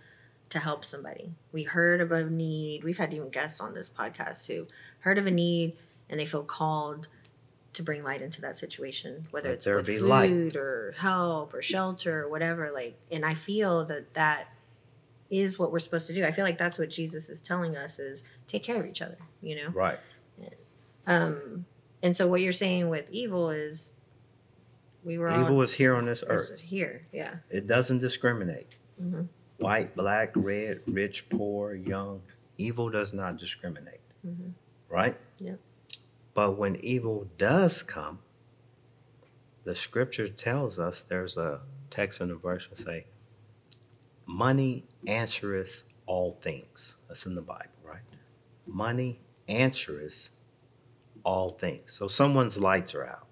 [0.49, 1.33] to help somebody.
[1.51, 2.83] We heard of a need.
[2.83, 4.67] We've had even guests on this podcast who
[4.99, 5.77] heard of a need
[6.09, 7.07] and they feel called
[7.73, 10.55] to bring light into that situation, whether Let it's there with be food light.
[10.57, 12.71] or help or shelter or whatever.
[12.73, 14.47] Like, and I feel that that
[15.31, 16.25] is what we're supposed to do.
[16.25, 19.17] I feel like that's what Jesus is telling us is take care of each other,
[19.41, 19.69] you know?
[19.69, 19.97] Right.
[21.07, 21.65] Um,
[22.03, 23.91] and so what you're saying with evil is
[25.03, 26.59] we were all Evil is here on this this is earth.
[26.61, 27.07] here.
[27.11, 27.37] Yeah.
[27.49, 28.75] It doesn't discriminate.
[29.01, 29.27] Mhm.
[29.57, 32.21] White, black, red, rich, poor, young.
[32.57, 34.01] Evil does not discriminate.
[34.25, 34.53] Mhm.
[34.89, 35.17] Right?
[35.39, 35.59] Yep.
[36.35, 38.19] But when evil does come,
[39.63, 43.05] the scripture tells us there's a text in the verse that say,
[44.31, 46.95] Money answereth all things.
[47.09, 47.99] That's in the Bible, right?
[48.65, 50.29] Money answereth
[51.23, 51.91] all things.
[51.91, 53.27] So someone's lights are out.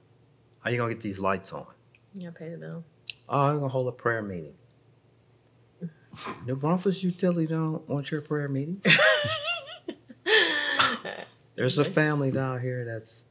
[0.59, 1.67] How you gonna get these lights on?
[2.13, 2.83] Yeah, pay the bill.
[3.29, 4.55] Oh, I'm gonna hold a prayer meeting.
[6.45, 8.81] New Braunfels Utility don't want your prayer meeting.
[11.55, 13.23] There's a family down here that's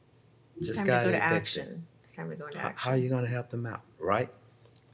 [0.57, 1.85] It's just got to go to action.
[2.03, 2.89] It's time to go into action.
[2.89, 4.31] How are you gonna help them out, right?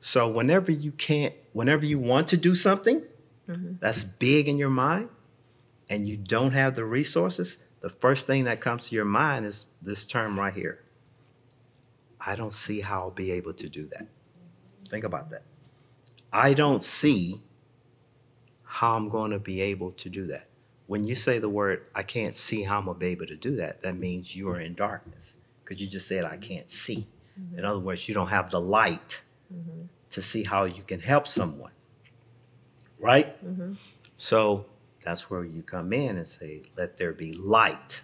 [0.06, 3.02] So whenever you can't, whenever you want to do something
[3.50, 3.80] Mhm.
[3.80, 5.10] that's big in your mind,
[5.90, 9.66] and you don't have the resources, the first thing that comes to your mind is
[9.82, 10.84] this term right here.
[12.22, 14.06] I don't see how I'll be able to do that.
[14.90, 15.42] Think about that.
[16.32, 17.42] I don't see
[18.62, 20.46] how I'm going to be able to do that.
[20.86, 23.36] When you say the word, I can't see how I'm going to be able to
[23.36, 27.08] do that, that means you are in darkness because you just said, I can't see.
[27.58, 29.22] In other words, you don't have the light
[30.16, 31.74] to see how you can help someone.
[33.00, 33.44] Right?
[33.46, 33.76] Mhm.
[34.16, 34.66] So
[35.04, 38.02] that's where you come in and say, let there be light.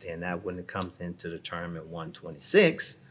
[0.00, 3.04] Then that when it comes into the term in 126,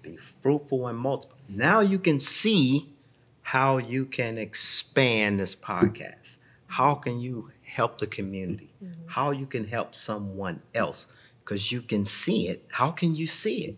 [0.00, 1.36] be fruitful and multiply.
[1.48, 2.94] Now you can see
[3.42, 6.38] how you can expand this podcast.
[6.66, 8.70] How can you help the community?
[9.06, 11.12] How you can help someone else?
[11.44, 12.64] Because you can see it.
[12.72, 13.76] How can you see it?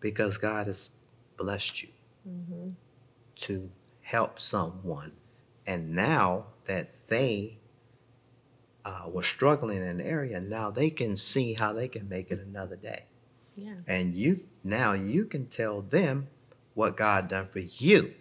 [0.00, 0.90] Because God has
[1.36, 1.88] blessed you
[3.36, 3.70] to
[4.02, 5.12] help someone.
[5.66, 7.58] And now that they
[8.84, 12.40] uh, were struggling in an area, now they can see how they can make it
[12.40, 13.04] another day.
[13.56, 13.74] Yeah.
[13.86, 16.28] And you now you can tell them
[16.74, 18.14] what God done for you.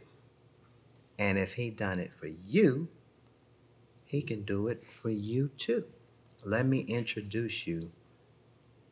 [1.17, 2.87] And if he done it for you,
[4.05, 5.85] he can do it for you too.
[6.43, 7.91] Let me introduce you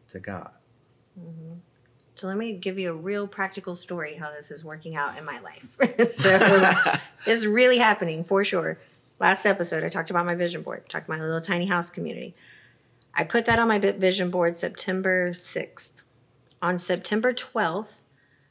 [0.09, 0.51] to God.
[2.15, 5.25] So let me give you a real practical story how this is working out in
[5.25, 5.77] my life.
[6.09, 6.37] so
[7.25, 8.79] this is really happening for sure.
[9.19, 12.35] Last episode, I talked about my vision board, talked about my little tiny house community.
[13.13, 16.01] I put that on my vi- vision board September 6th.
[16.61, 18.03] On September 12th,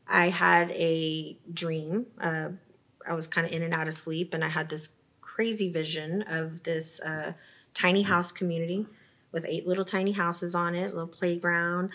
[0.08, 2.06] I had a dream.
[2.20, 2.50] Uh,
[3.06, 6.22] I was kind of in and out of sleep, and I had this crazy vision
[6.22, 7.32] of this uh,
[7.72, 8.86] tiny house community
[9.32, 11.90] with eight little tiny houses on it, a little playground,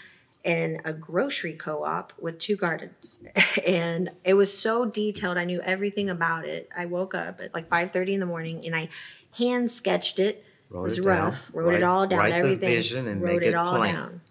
[0.45, 3.17] and a grocery co-op with two gardens.
[3.67, 5.37] and it was so detailed.
[5.37, 6.69] I knew everything about it.
[6.77, 8.89] I woke up at like 5:30 in the morning and I
[9.37, 10.45] hand sketched it.
[10.69, 11.07] Wrote it was it down.
[11.25, 11.51] rough.
[11.53, 12.69] Wrote Write- it all down, write the everything.
[12.69, 13.93] vision and wrote make it, it all plain.
[13.93, 14.21] down.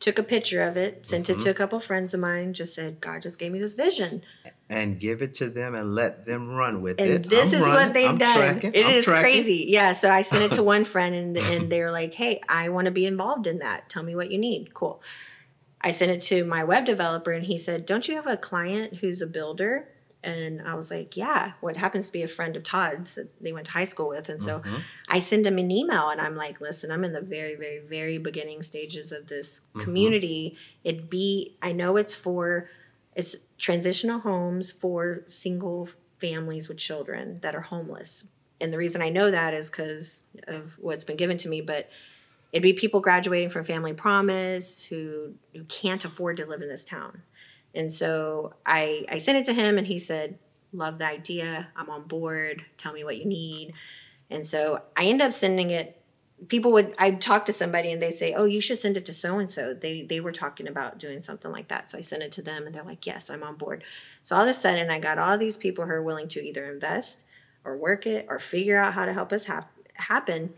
[0.00, 1.40] Took a picture of it, sent Mm-hmm.
[1.40, 4.22] it to a couple friends of mine, just said, God just gave me this vision.
[4.68, 7.28] And give it to them and let them run with And it.
[7.28, 8.34] this I'm is running, what they've I'm done.
[8.34, 9.22] tracking, It is tracking.
[9.22, 9.66] crazy.
[9.68, 9.92] Yeah.
[9.92, 12.90] So I sent it to one friend and and they're like, Hey, I want to
[12.90, 13.90] be involved in that.
[13.90, 14.72] Tell me what you need.
[14.72, 15.02] Cool.
[15.82, 18.94] I sent it to my web developer and he said, Don't you have a client
[18.96, 19.88] who's a builder?
[20.22, 23.52] And I was like, Yeah, what happens to be a friend of Todd's that they
[23.52, 24.30] went to high school with.
[24.30, 24.76] And so Mm-hmm.
[25.10, 28.16] I send him an email and I'm like, Listen, I'm in the very, very, very
[28.16, 29.80] beginning stages of this Mm-hmm.
[29.84, 30.56] community.
[30.84, 32.70] It be, I know it's for,
[33.14, 35.88] it's transitional homes for single
[36.20, 38.26] families with children that are homeless.
[38.60, 41.88] And the reason I know that is because of what's been given to me, but
[42.52, 46.84] it'd be people graduating from Family Promise who, who can't afford to live in this
[46.84, 47.22] town.
[47.74, 50.38] And so I, I sent it to him and he said,
[50.72, 51.68] Love the idea.
[51.76, 52.64] I'm on board.
[52.78, 53.74] Tell me what you need.
[54.28, 56.00] And so I end up sending it.
[56.48, 59.14] People would I'd talk to somebody and they'd say, "Oh, you should send it to
[59.14, 62.22] so and so." They they were talking about doing something like that, so I sent
[62.22, 63.84] it to them, and they're like, "Yes, I'm on board."
[64.22, 66.70] So all of a sudden, I got all these people who are willing to either
[66.70, 67.24] invest
[67.64, 70.52] or work it or figure out how to help us hap- happen.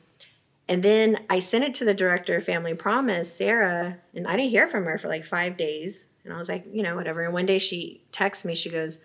[0.69, 4.51] And then I sent it to the director of Family Promise, Sarah, and I didn't
[4.51, 6.09] hear from her for like five days.
[6.25, 7.23] And I was like, you know, whatever.
[7.23, 9.01] And one day she texts me, she goes,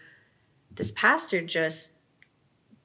[0.74, 1.92] This pastor just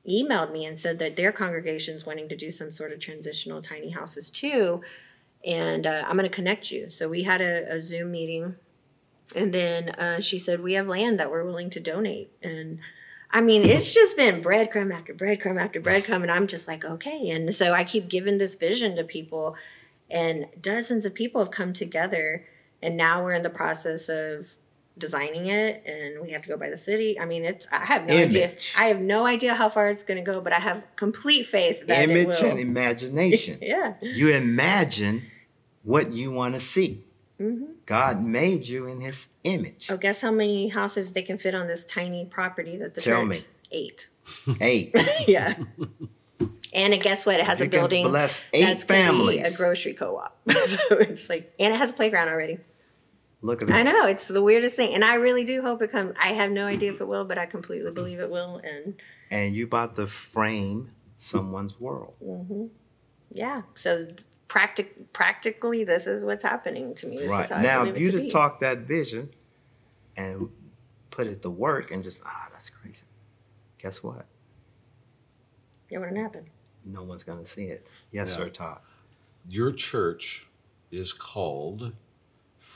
[0.08, 3.90] emailed me and said that their congregation's wanting to do some sort of transitional tiny
[3.90, 4.82] houses too.
[5.44, 6.90] And uh, I'm going to connect you.
[6.90, 8.56] So we had a, a Zoom meeting.
[9.34, 12.30] And then uh, she said, We have land that we're willing to donate.
[12.42, 12.78] And
[13.30, 16.22] I mean, it's just been breadcrumb after breadcrumb after breadcrumb.
[16.22, 17.30] And I'm just like, okay.
[17.30, 19.56] And so I keep giving this vision to people,
[20.10, 22.46] and dozens of people have come together.
[22.82, 24.54] And now we're in the process of
[24.98, 27.18] designing it and we have to go by the city.
[27.20, 28.46] I mean, it's I have no idea.
[28.48, 28.74] Image.
[28.78, 31.86] I have no idea how far it's going to go, but I have complete faith
[31.86, 32.50] that it Image will.
[32.50, 33.58] and imagination.
[33.60, 33.94] yeah.
[34.00, 35.24] You imagine
[35.82, 37.02] what you want to see.
[37.40, 37.64] Mm-hmm.
[37.84, 39.88] God made you in His image.
[39.90, 43.20] Oh, guess how many houses they can fit on this tiny property that the Tell
[43.20, 43.28] church?
[43.28, 43.40] me.
[43.70, 44.08] Eight.
[44.60, 44.92] Eight.
[45.28, 45.54] yeah.
[46.72, 47.38] And it, guess what?
[47.40, 49.54] It has You a building bless eight that's gonna be families.
[49.54, 50.36] a grocery co-op.
[50.66, 52.58] so it's like, and it has a playground already.
[53.42, 56.14] Look at I know it's the weirdest thing, and I really do hope it comes.
[56.20, 58.56] I have no idea if it will, but I completely believe it will.
[58.64, 58.94] And
[59.30, 62.14] And you about to frame someone's world.
[63.30, 64.08] yeah, so
[64.48, 67.18] practic practically, this is what's happening to me.
[67.18, 68.30] This right is how now, if you to to be.
[68.30, 69.30] talk that vision
[70.16, 70.48] and
[71.10, 73.04] put it to work and just ah, that's crazy.
[73.78, 74.26] Guess what?
[75.88, 76.46] it wouldn't happen.
[76.84, 77.86] No one's gonna see it.
[78.10, 78.36] Yes, Yeah.
[78.36, 78.78] sir, Todd.
[79.48, 80.46] Your church
[80.90, 81.92] is called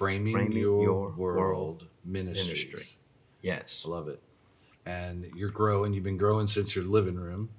[0.01, 2.65] Framing, Framing Your, Your World, World Ministries.
[2.65, 2.97] Ministry.
[3.43, 3.85] Yes.
[3.87, 4.23] I love it.
[4.87, 5.93] And you're growing.
[5.93, 7.51] You've been growing since your living room.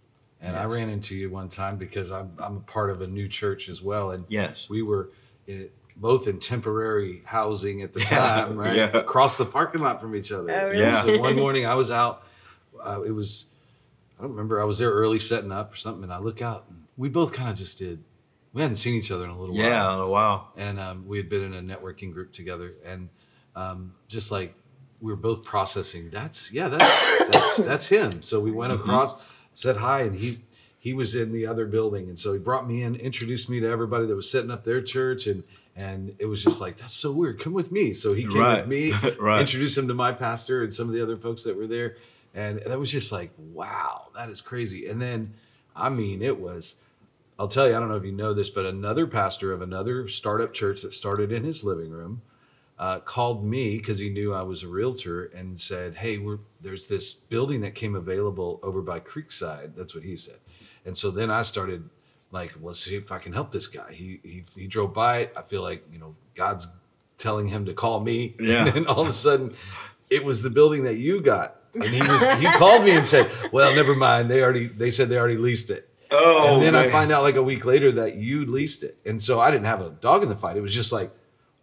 [0.41, 3.27] And I ran into you one time because I'm, I'm a part of a new
[3.27, 4.09] church as well.
[4.09, 4.67] And Yes.
[4.67, 5.11] we were
[5.47, 8.75] i both in temporary housing at the Yeah, time, right?
[8.75, 8.97] yeah.
[8.97, 10.49] Across the parking lot from each other.
[10.51, 10.79] Oh, really?
[10.79, 11.03] Yeah.
[11.05, 12.23] So one morning I was out.
[12.83, 13.45] Uh, it was,
[14.17, 14.59] I don't remember.
[14.59, 16.01] I was there early setting up or something.
[16.05, 18.03] And I look out and we both kind of just did.
[18.53, 19.65] We hadn't seen each other in a little while.
[19.65, 20.51] Yeah, a while.
[20.57, 23.09] and um, we had been in a networking group together and
[23.55, 24.53] um, just like
[24.99, 28.21] we were both processing that's yeah that's that's that's him.
[28.21, 29.15] So we went across
[29.53, 30.39] said hi and he
[30.77, 32.09] he was in the other building.
[32.09, 34.81] And so he brought me in introduced me to everybody that was setting up their
[34.81, 35.43] church and
[35.75, 37.39] and it was just like that's so weird.
[37.39, 37.93] Come with me.
[37.93, 38.57] So he came Right.
[38.59, 39.39] with me Right.
[39.41, 41.95] introduced him to my pastor and some of the other folks that were there.
[42.35, 44.87] And that was just like wow that is crazy.
[44.87, 45.33] And then
[45.75, 46.75] i mean it was
[47.41, 50.07] I'll tell you, I don't know if you know this, but another pastor of another
[50.07, 52.21] startup church that started in his living room
[52.77, 56.85] uh, called me because he knew I was a realtor and said, "Hey, we're there's
[56.85, 60.35] this building that came available over by Creekside." That's what he said,
[60.85, 61.89] and so then I started
[62.29, 63.91] like, let's see if I can help this guy.
[63.91, 65.33] He he, he drove by it.
[65.35, 66.67] I feel like you know God's
[67.17, 68.35] telling him to call me.
[68.39, 68.67] Yeah.
[68.67, 69.55] And then all of a sudden,
[70.11, 73.31] it was the building that you got, and he was he called me and said,
[73.51, 74.29] "Well, never mind.
[74.29, 77.35] They already they said they already leased it." Oh, and then I find out like
[77.35, 78.97] a week later that you leased it.
[79.05, 80.57] And so I didn't have a dog in the fight.
[80.57, 81.11] It was just like,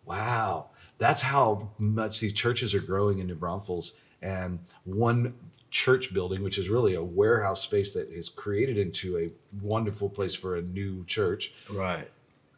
[0.06, 3.94] wow, that's how much these churches are growing in New Braunfels.
[4.22, 5.34] And one
[5.70, 9.30] church building, which is really a warehouse space that is created into a
[9.62, 12.10] wonderful place for a new church, Right.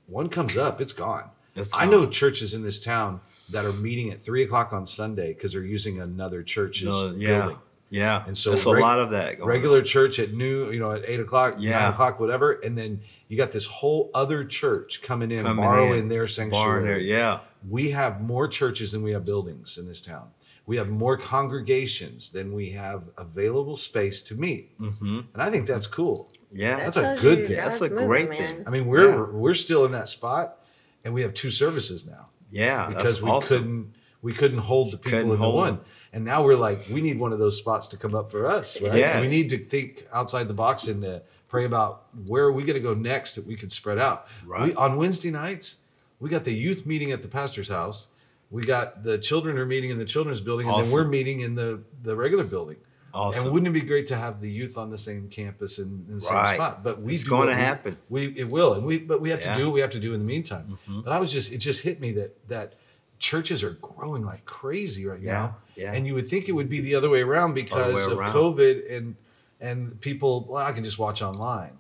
[0.07, 1.31] one comes up, it's gone.
[1.57, 5.35] It's I know churches in this town that are meeting at three o'clock on Sunday
[5.35, 7.39] because they're using another church's No, yeah.
[7.41, 7.59] building
[7.91, 8.23] Yeah.
[8.27, 9.39] And so there's a lot of that.
[9.39, 11.81] Going regular church at noon, you know, at eight o'clock, Yeah.
[11.81, 15.99] nine o'clock, whatever, and then you got this whole other church coming in, Coming borrowing
[16.01, 16.85] in, their sanctuary.
[16.85, 16.99] There.
[16.99, 17.41] Yeah.
[17.69, 20.29] We have more churches than we have buildings in this town.
[20.67, 21.17] We have more
[21.61, 25.21] congregations than we have available space to meet, Mm-hmm.
[25.35, 26.31] and I think that's cool.
[26.53, 26.77] Yeah.
[26.77, 27.57] That's a good thing.
[27.57, 28.39] That's God's a moving, great man.
[28.57, 28.65] thing.
[28.67, 29.31] I mean, we're Yeah.
[29.33, 30.59] we're still in that spot,
[31.05, 32.87] and we have two services now Yeah.
[32.87, 33.59] because that's we awesome.
[33.59, 35.75] couldn't we couldn't hold the people Couldn't in the one.
[35.77, 35.85] them.
[36.13, 38.81] And now we're like, we need one of those spots to come up for us,
[38.83, 39.21] right?
[39.21, 42.75] We need to think outside the box and uh, pray about where are we going
[42.75, 44.27] to go next that we could spread out.
[44.45, 44.69] Right.
[44.69, 45.77] We, on Wednesday nights,
[46.19, 48.09] we got the youth meeting at the pastor's house.
[48.51, 51.55] We got the children are meeting in the children's building, and then we're meeting in
[51.55, 52.79] the the regular building.
[53.15, 53.45] Awesome.
[53.45, 56.17] And wouldn't it be great to have the youth on the same campus and in
[56.17, 56.83] the same spot?
[56.83, 57.97] But we It's gonna happen.
[58.09, 59.47] We it will, and we but we have Yeah.
[59.47, 59.55] Mm-hmm.
[59.55, 60.79] to do what we have to do in the meantime.
[60.89, 62.75] But I was just it just hit me that that
[63.21, 65.57] churches are growing like crazy right Yeah, now.
[65.81, 65.93] Yeah.
[65.93, 68.35] And you would think it would be the other way around because way of around.
[68.35, 69.17] COVID and
[69.61, 71.73] and people well I can just watch online.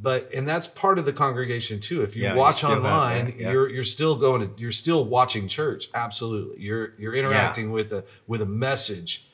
[0.00, 2.02] But and that's part of the congregation too.
[2.02, 3.50] If you Yeah, watch still have online, that, yeah.
[3.52, 5.88] you're you're still going to you're still watching church.
[5.94, 6.62] Absolutely.
[6.62, 9.26] You're you're interacting with a with a message.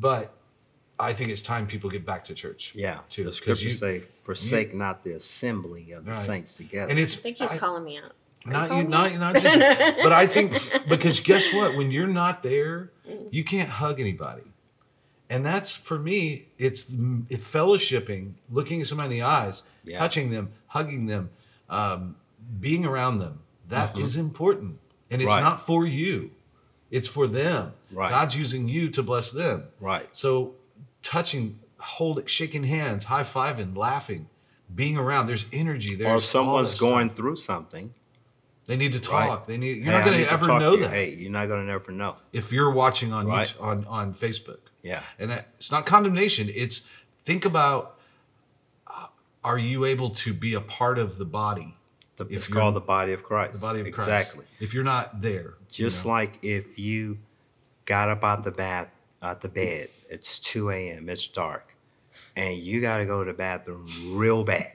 [0.00, 0.32] But
[1.00, 2.72] I think it's time people get back to church.
[2.74, 3.00] Yeah.
[3.10, 3.22] too.
[3.24, 6.20] The 'Cause scriptures you- say, forsake not the assembly of the Right.
[6.20, 6.90] saints together.
[6.90, 8.12] and it's I think he's I- calling me out.
[8.46, 9.18] Are not you, calling not out?
[9.34, 9.58] not just.
[10.02, 10.52] but I think
[10.88, 11.76] because guess what?
[11.76, 12.90] When you're not there,
[13.30, 14.42] you can't hug anybody,
[15.28, 16.46] and that's for me.
[16.58, 19.98] It's it fellowshipping, looking at somebody in the eyes, Yeah.
[19.98, 21.30] touching them, hugging them,
[21.68, 22.16] um,
[22.60, 23.40] being around them.
[23.68, 24.78] That is important,
[25.10, 25.36] and it's Mm-hmm.
[25.44, 25.50] Right.
[25.50, 26.30] not for you.
[26.90, 27.72] It's for them.
[27.92, 28.08] Right.
[28.10, 29.64] God's using you to bless them.
[29.78, 30.08] Right.
[30.12, 30.54] So,
[31.02, 34.28] touching, holding, shaking hands, high fiving, laughing,
[34.74, 35.26] being around.
[35.26, 35.94] There's energy.
[35.96, 36.14] there.
[36.14, 37.16] or someone's going stuff.
[37.18, 37.92] through something,
[38.68, 39.26] They need to Right.
[39.26, 39.46] talk.
[39.46, 39.78] They need.
[39.78, 40.82] You're hey, not going to ever know you.
[40.82, 42.14] that Hey, you're not going to ever know.
[42.32, 43.46] if you're watching on Right.
[43.48, 44.58] YouTube, on on Facebook.
[44.82, 45.02] Yeah.
[45.18, 46.50] And that- it's not condemnation.
[46.54, 46.86] It's
[47.24, 47.98] think about:
[48.86, 49.06] uh,
[49.42, 51.76] Are you able to be a part of the body,
[52.16, 53.54] The, it's called the body of Christ.
[53.60, 54.08] the body of Christ?
[54.08, 54.44] Exactly.
[54.60, 56.10] If you're not there, you Just know?
[56.12, 57.18] like if you
[57.86, 58.88] got up out the bath,
[59.22, 61.74] out the bed, it's 2 a.m., it's dark,
[62.36, 64.72] and you got to go to the bathroom real bad.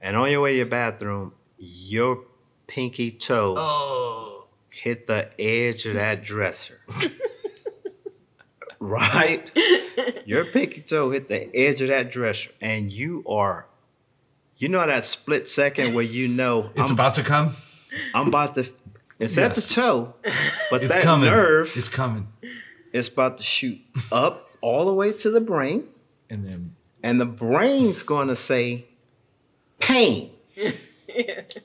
[0.00, 2.24] And on your way to your bathroom, your
[2.72, 6.80] pinky toe oh, hit the edge of that dresser.
[8.80, 9.50] right?
[10.24, 13.66] Your pinky toe hit the edge of that dresser, and you are,
[14.56, 17.54] you know, that split second where you know it's I'm, about to come.
[18.14, 18.66] I'm about to.
[19.18, 20.14] It's at the toe,
[20.70, 21.30] but It's that coming.
[21.30, 22.26] nerve It's coming,
[22.92, 23.78] It's about to shoot
[24.10, 25.88] up all the way to the brain,
[26.30, 28.86] and then and the brain's going to say,
[29.78, 30.30] "Pain."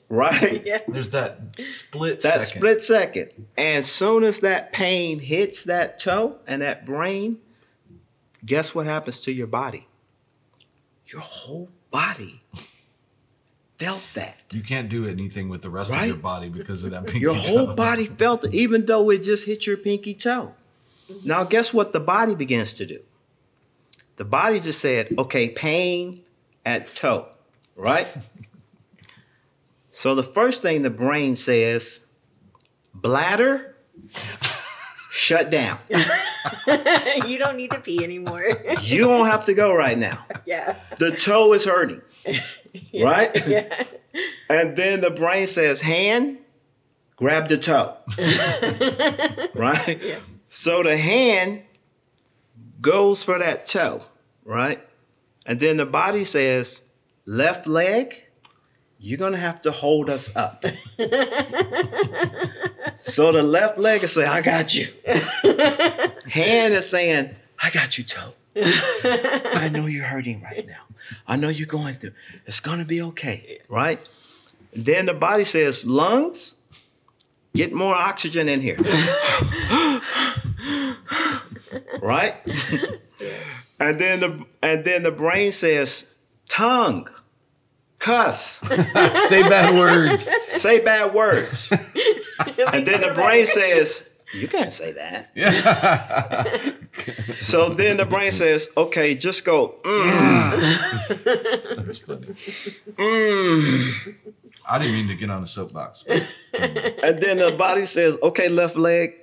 [0.08, 0.62] Right?
[0.66, 0.78] Yeah.
[0.88, 2.20] there's that split.
[2.22, 2.56] that second.
[2.58, 3.30] split second.
[3.56, 7.38] And as soon as that pain hits that toe and that brain,
[8.44, 9.86] guess what happens to your body?
[11.06, 12.42] Your whole body
[13.78, 14.36] felt that.
[14.50, 17.34] You can't do anything with the rest of your body because of that pinky Your
[17.34, 17.74] whole toe.
[17.74, 20.54] body felt it, even though it just hit your pinky toe.
[21.24, 23.00] Now, guess what the body begins to do?
[24.16, 26.22] The body just said, okay, pain
[26.66, 27.28] at toe,
[27.76, 28.06] right?
[29.98, 32.06] so the first thing the brain says,
[32.94, 33.74] bladder,
[35.10, 35.80] shut down.
[37.26, 38.44] you don't need to pee anymore.
[38.80, 40.24] You don't have to go right now.
[40.46, 40.76] yeah.
[40.98, 42.00] The toe is hurting,
[43.02, 43.36] right?
[43.44, 43.84] Yeah.
[44.48, 46.38] And then the brain says, hand,
[47.16, 47.96] grab the toe.
[49.56, 50.00] right?
[50.00, 50.20] Yeah.
[50.48, 51.62] So the hand
[52.80, 54.04] goes for that toe,
[54.44, 54.80] right?
[55.44, 56.88] And then the body says,
[57.26, 58.27] left leg,
[58.98, 60.64] you're going to have to hold us up.
[62.98, 64.86] so the left leg is saying, I got you.
[66.28, 68.34] Hand is saying, I got you, toe.
[68.56, 70.82] I know you're hurting right now.
[71.26, 72.12] I know you're going through.
[72.46, 74.00] It's going to be okay, right?
[74.72, 76.60] Then the body says, lungs,
[77.54, 78.76] get more oxygen in here.
[82.02, 82.34] right?
[83.80, 86.12] And then the and then the brain says,
[86.48, 87.08] tongue,
[87.98, 88.60] cuss,
[89.28, 90.28] Say bad words.
[90.50, 91.70] say bad words.
[92.72, 95.30] And then the brain says, you can't say that.
[97.40, 102.26] so then the brain says, okay, just go, mm, That's funny.
[102.96, 104.14] mm.
[104.68, 106.04] I didn't mean to get on the soapbox.
[106.04, 106.22] but
[107.02, 109.14] And then the body says, okay, left leg,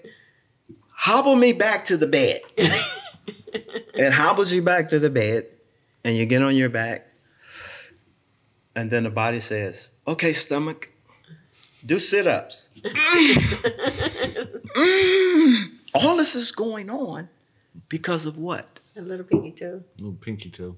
[0.92, 2.42] hobble me back to the bed.
[3.98, 5.46] and hobbles you back to the bed,
[6.04, 7.08] and you get on your back.
[8.76, 10.90] And then the body says, okay, stomach,
[11.86, 12.72] do sit ups.
[14.76, 15.72] Mm.
[15.94, 17.30] All this is going on
[17.88, 18.80] because of what?
[18.98, 19.84] A little pinky toe.
[20.00, 20.76] A Little pinky toe.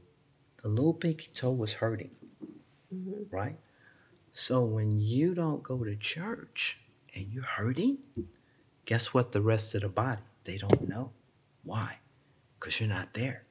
[0.62, 2.12] The little pinky toe was hurting,
[2.93, 3.36] mm-hmm.
[3.36, 3.58] right?
[4.34, 6.80] So when you don't go to church
[7.16, 7.98] and you're hurting,
[8.86, 9.32] guess what?
[9.32, 11.12] The rest of the body, they don't know.
[11.64, 11.98] Why?
[12.60, 13.43] Because you're not there.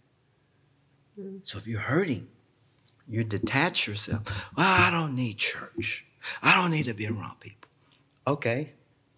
[1.20, 1.40] Mm.
[1.42, 2.28] So if you're hurting,
[3.09, 4.50] you detach yourself.
[4.57, 6.04] Well, I don't need church.
[6.42, 7.68] I don't need to be around people.
[8.26, 8.72] Okay,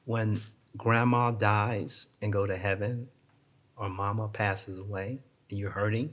[0.05, 0.39] when
[0.77, 3.09] grandma dies and go to heaven,
[3.77, 6.13] or mama passes away, and you're hurting,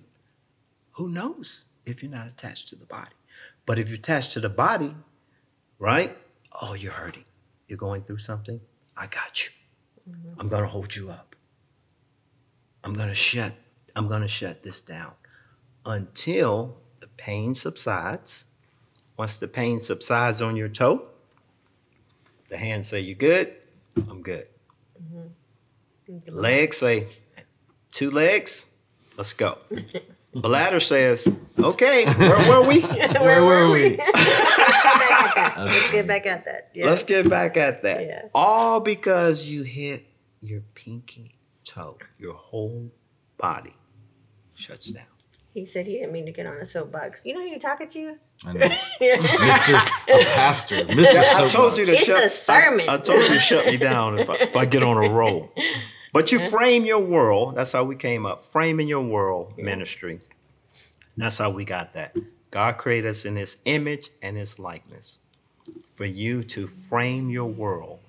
[0.92, 3.12] who knows if you're not attached to the body?
[3.66, 4.96] But if you're attached to the body,
[5.80, 6.18] right?
[6.62, 7.26] Oh, you're hurting.
[7.68, 8.62] You're going through something.
[8.96, 9.52] I got you.
[10.10, 10.40] Mm-hmm.
[10.40, 11.36] I'm gonna hold you up.
[12.84, 13.54] I'm gonna shut.
[13.96, 15.14] I'm gonna shut this down
[15.86, 16.85] until the
[17.18, 18.46] pain subsides.
[19.18, 21.04] Once the pain subsides on your toe,
[22.50, 23.54] the hands say, You good?
[23.96, 24.48] I'm good.
[25.02, 26.36] Mm-hmm.
[26.36, 27.08] Legs say,
[27.92, 28.66] Two legs?
[29.18, 29.58] Let's go.
[30.36, 32.82] Bladder says, Okay, where were we?
[33.26, 33.98] Where were we?
[35.58, 36.72] Let's get back at that.
[36.74, 36.86] Yeah.
[36.88, 38.06] Let's get back at that.
[38.06, 38.22] Yeah.
[38.36, 40.06] All because you hit
[40.42, 42.92] your pinky toe, your whole
[43.38, 43.76] body.
[44.56, 45.06] shuts down.
[45.56, 47.26] He said he didn't mean to get on a soapbox.
[47.26, 48.18] You know who you're talking to?
[48.46, 48.68] I know.
[49.02, 49.76] Mr.
[50.10, 51.18] a pastor, Mr.
[51.18, 52.22] I told you to It's shut.
[52.26, 52.90] a sermon.
[52.90, 55.10] I, I told you to shut me down if I, if I get on a
[55.10, 55.54] roll.
[56.12, 57.56] But you frame your world.
[57.56, 58.44] That's how we came up.
[58.44, 60.20] Framing your world ministry.
[61.16, 62.18] That's how we got that.
[62.52, 65.20] God created us in His image and His likeness.
[65.92, 68.00] For you to frame your world,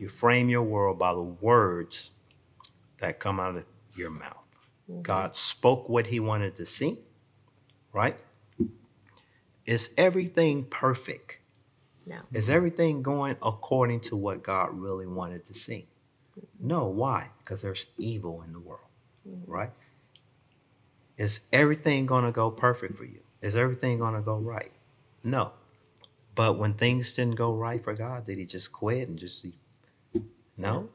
[0.00, 2.10] you frame your world by the words
[2.98, 3.64] that come out of
[3.96, 4.41] your mouth.
[4.90, 5.02] Mm-hmm.
[5.02, 6.98] God spoke what He wanted to see,
[7.92, 8.18] right?
[9.64, 11.38] Is everything perfect?
[12.04, 12.18] No.
[12.32, 15.86] Is everything going according to what God really wanted to see?
[16.38, 16.66] Mm-hmm.
[16.66, 16.86] No.
[16.86, 17.30] Why?
[17.38, 18.80] Because there's evil in the world,
[19.28, 19.50] mm-hmm.
[19.50, 19.70] right?
[21.16, 23.20] Is everything going to go perfect for you?
[23.40, 24.72] Is everything going to go right?
[25.22, 25.52] No.
[26.34, 29.46] But when things didn't go right for God, did He just quit and just
[30.56, 30.88] no?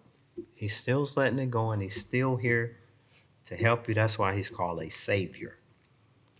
[0.53, 2.77] He's still letting it go, and He's still here
[3.47, 3.95] to help you.
[3.95, 5.57] That's why He's called a Savior.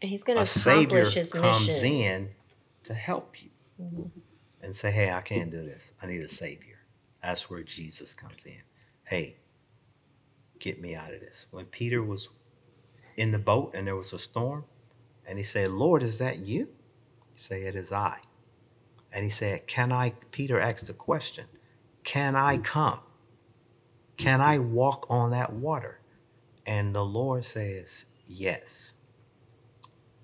[0.01, 2.30] And he's going to A Savior accomplish his comes in
[2.84, 3.49] to help you
[3.82, 4.20] mm-hmm.
[4.62, 5.93] and say, "Hey, I can't do this.
[6.01, 6.80] I need a Savior."
[7.24, 8.62] That's where Jesus comes in.
[9.05, 9.38] Hey,
[10.60, 11.47] get me out of this.
[11.49, 12.30] When Peter was
[13.16, 14.66] in the boat and there was a storm,
[15.26, 16.68] and he said, "Lord, is that you?"
[17.34, 18.20] He said, "It is I."
[19.12, 21.45] And he said, "Can I?" Peter asked the question,
[22.03, 22.64] "Can I mm-hmm.
[22.64, 22.99] come?
[24.16, 26.01] Can I walk on that water?"
[26.68, 28.93] And the Lord says, "Yes."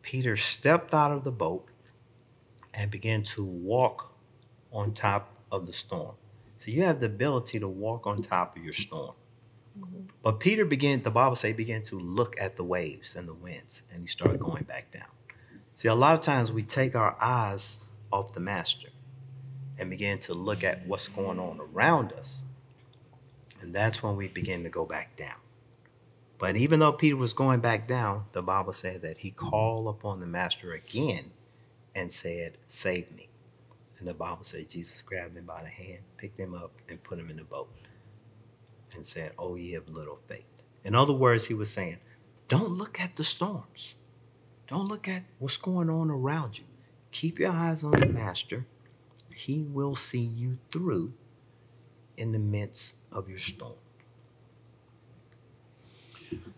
[0.04, 1.70] Peter stepped out of the boat
[2.74, 4.14] and began to walk
[4.72, 6.16] on top of the storm.
[6.58, 9.16] So you have the ability to walk on top of your storm.
[10.22, 13.84] But Peter began, the Bible say, began to look at the waves and the winds,
[13.92, 15.08] and he started going back down.
[15.76, 18.90] See, a lot of times we take our eyes off the master
[19.78, 22.44] and begin to look at what's going on around us.
[23.62, 25.38] And that's when we begin to go back down.
[26.44, 30.20] But even though Peter was going back down, the Bible said that he called upon
[30.20, 31.32] the master again
[31.96, 33.30] and said, Save me.
[33.98, 37.18] And the Bible said Jesus grabbed him by the hand, picked him up, and put
[37.18, 37.70] him in the boat
[38.94, 40.44] and said, Oh, ye of little faith.
[40.84, 42.00] In other words, he was saying,
[42.50, 43.96] Don't look at the storms.
[44.68, 46.66] Don't look at what's going on around you.
[47.12, 48.66] Keep your eyes on the master.
[49.34, 51.14] He will see you through
[52.18, 53.76] in the midst of your storm.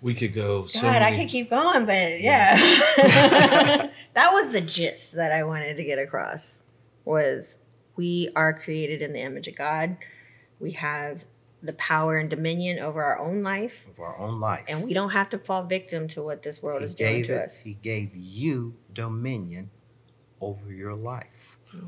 [0.01, 0.65] We could go.
[0.65, 2.55] So God, I could keep going, but yeah.
[4.13, 6.63] that was the gist that I wanted to get across
[7.03, 7.57] was
[7.95, 9.97] we are created in the image of God.
[10.59, 11.25] We have
[11.61, 14.65] the power and dominion over our own life, Of our own life.
[14.67, 17.33] and we don't have to fall victim to what this world he is doing to
[17.35, 17.63] it, us.
[17.63, 19.71] He gave you dominion
[20.39, 21.25] over your life.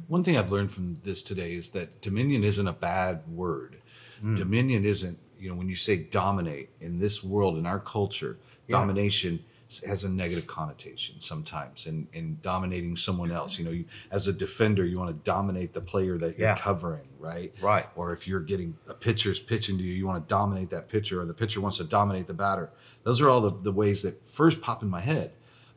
[0.07, 3.77] One thing I've learned from this today is that dominion isn't a bad word.
[4.19, 4.35] Hmm.
[4.35, 8.77] Dominion isn't, you know, when you say dominate in this world, in our culture, Yeah.
[8.79, 9.43] domination
[9.85, 13.59] has a negative connotation sometimes and in dominating someone else.
[13.59, 16.57] You know, you, as a defender, you want to dominate the player that you're Yeah.
[16.57, 17.53] covering, right?
[17.61, 17.85] Right.
[17.95, 21.21] Or if you're getting a pitcher's pitching to you, you want to dominate that pitcher,
[21.21, 22.69] or the pitcher wants to dominate the batter.
[23.03, 25.31] Those are all the, the ways that first pop in my head.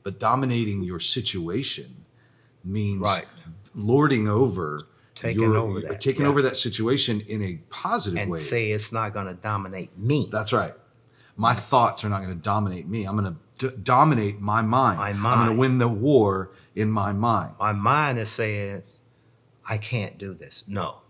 [0.04, 2.04] But dominating your situation
[2.64, 3.26] means Right.
[3.74, 4.86] lording over
[5.20, 6.28] Taking your- over that, taking yeah.
[6.28, 8.38] over that situation in a positive And way.
[8.38, 10.28] and say it's not going to dominate me.
[10.32, 10.72] That's right.
[11.36, 13.04] My thoughts are not going to dominate me.
[13.04, 14.98] I'm going to d- dominate my mind.
[14.98, 15.40] My mind.
[15.40, 17.54] I'm going to win the war in my mind.
[17.58, 18.82] My mind is saying,
[19.68, 20.64] I can't do this.
[20.66, 21.02] No,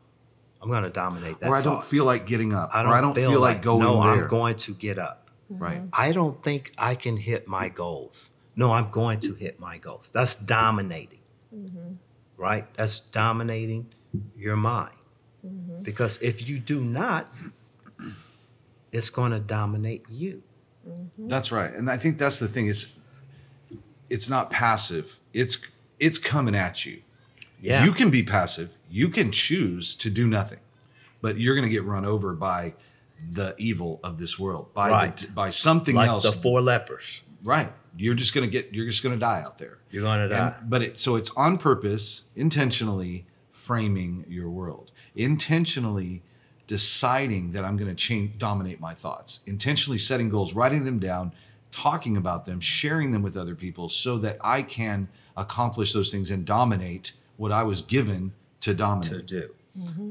[0.60, 1.48] I'm going to dominate that.
[1.48, 2.70] or I don't feel like getting up.
[2.72, 4.24] I don't, or I don't feel, like, going no, there.
[4.24, 5.30] I'm going to get up.
[5.52, 5.62] Mm-hmm.
[5.62, 5.82] right.
[5.92, 8.30] I don't think I can hit my goals.
[8.54, 10.10] No, I'm going to hit my goals.
[10.12, 11.20] That's dominating,
[11.54, 11.94] mm-hmm.
[12.36, 12.72] right?
[12.74, 13.86] That's dominating
[14.36, 14.94] your mind.
[15.46, 15.82] Mm-hmm.
[15.82, 17.32] Because if you do not,
[18.92, 20.42] it's going to dominate you.
[20.88, 21.28] Mm-hmm.
[21.28, 21.72] That's right.
[21.72, 22.92] And I think that's the thing is
[24.08, 25.20] it's not passive.
[25.32, 25.58] It's
[25.98, 27.02] it's coming at you.
[27.60, 27.84] Yeah.
[27.84, 28.76] You can be passive.
[28.90, 30.60] You can choose to do nothing.
[31.20, 32.72] But you're going to get run over by
[33.30, 35.16] the evil of this world, by Right.
[35.16, 36.24] the, by something like else.
[36.24, 37.22] the four lepers.
[37.42, 37.72] right.
[37.96, 39.78] You're just going to get you're just going to die out there.
[39.90, 40.54] You're going to die.
[40.60, 43.26] And, but it, so it's on purpose, intentionally
[43.70, 46.24] framing your world, intentionally
[46.66, 51.30] deciding that I'm going to change, dominate my thoughts, intentionally setting goals, writing them down,
[51.70, 55.06] talking about them, sharing them with other people, so that I can
[55.36, 59.28] accomplish those things and dominate what I was given to dominate.
[59.28, 59.54] to dominate.
[59.76, 59.80] do.
[59.80, 60.10] Mm-hmm.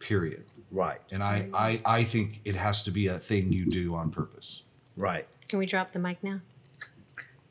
[0.00, 0.44] Period.
[0.70, 1.00] Right.
[1.10, 4.64] And I, I, I think it has to be a thing you do on purpose.
[4.98, 5.26] Right.
[5.48, 6.42] Can we drop the mic now?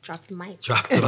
[0.02, 0.62] Drop the mic.
[0.62, 1.00] Drop the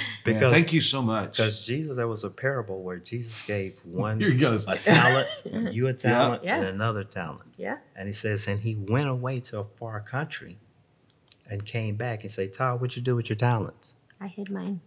[0.24, 0.34] ball.
[0.34, 1.36] Man, thank you so much.
[1.36, 4.66] Because Jesus, there was a parable where Jesus gave one Here he goes.
[4.68, 5.28] a talent,
[5.74, 6.56] you a talent, Yeah.
[6.58, 7.50] and another talent.
[7.56, 7.78] Yeah.
[7.96, 10.58] And he says, and he went away to a far country
[11.50, 13.94] and came back and say, Todd, what you do with your talents?
[14.20, 14.80] I hid mine.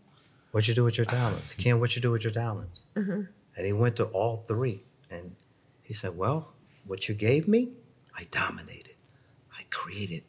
[0.51, 1.55] What you do with your talents?
[1.55, 2.83] Ken, what you do with your talents?
[2.95, 3.21] Mm-hmm.
[3.55, 4.83] And he went to all three.
[5.09, 5.35] And
[5.81, 6.51] he said, Well,
[6.85, 7.69] what you gave me,
[8.17, 8.95] I dominated.
[9.57, 10.23] I created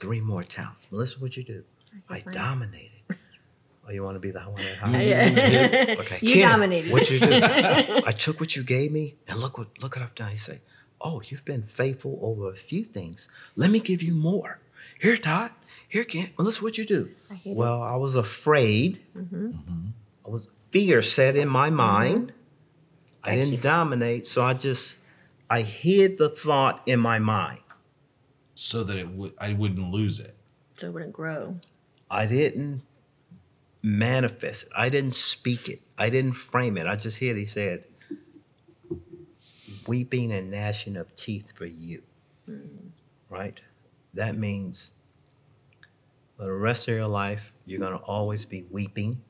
[0.00, 0.86] three more talents.
[0.90, 1.64] Melissa, what'd you do?
[2.08, 2.34] I hid mine.
[2.34, 2.97] dominated.
[3.88, 5.94] Oh, you want to be the one that Yeah.
[6.00, 6.18] Okay.
[6.20, 6.92] You Ken, dominated.
[6.92, 7.30] What you do?
[8.06, 10.30] I took what you gave me, and look what look what I've done.
[10.30, 10.60] He said,
[11.00, 13.28] "Oh, you've been faithful over a few things.
[13.56, 14.60] Let me give you more.
[15.00, 15.52] Here, Todd.
[15.88, 16.30] Here, Ken.
[16.36, 17.10] Well, listen, what you do?
[17.30, 17.56] I hid it.
[17.56, 19.00] Well, I was afraid.
[19.16, 19.52] Mm-hmm.
[20.26, 22.32] I was fear set in my mind.
[23.24, 24.98] I I didn't keep- dominate, so I just
[25.48, 27.60] I hid the thought in my mind.
[28.54, 30.34] so that it would I wouldn't lose it.
[30.76, 31.56] So it wouldn't grow.
[32.10, 32.82] I didn't
[33.82, 34.72] manifest it.
[34.76, 35.80] I didn't speak it.
[35.96, 36.86] I didn't frame it.
[36.86, 37.84] I just heard he said,
[39.86, 42.02] weeping and gnashing of teeth for you.
[42.48, 42.90] Mm.
[43.28, 43.60] Right?
[44.14, 44.92] That means
[46.36, 49.22] for the rest of your life, you're going to always be weeping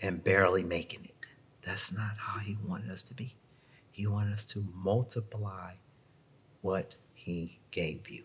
[0.00, 1.26] and barely making it.
[1.62, 3.34] That's not how he wanted us to be.
[3.90, 5.72] He wanted us to multiply
[6.60, 8.24] what he gave you.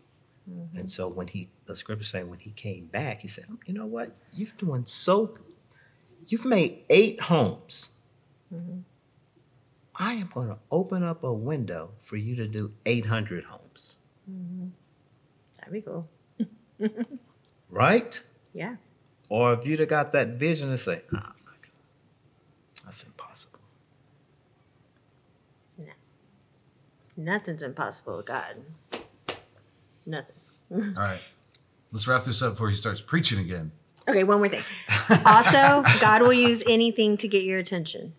[0.51, 0.77] Mm-hmm.
[0.77, 3.85] And so when he, the scripture say, when he came back, he said, you know
[3.85, 4.15] what?
[4.33, 5.37] You've done so,
[6.27, 7.91] you've made eight homes.
[8.53, 8.79] Mm-hmm.
[9.95, 13.97] I am going to open up a window for you to do 800 homes.
[15.57, 16.09] That'd be cool.
[17.69, 18.19] Right?
[18.53, 18.75] Yeah.
[19.29, 21.73] Or if you'd have got that vision and say, nah, I'm not gonna.
[22.83, 23.59] That's impossible.
[25.79, 25.93] No.
[27.15, 28.55] Nothing's impossible with God.
[30.05, 30.35] Nothing.
[30.97, 31.19] All right.
[31.91, 33.72] Let's wrap this up before he starts preaching again.
[34.07, 34.63] Okay, one more thing.
[35.26, 38.13] Also, God will use anything to get your attention.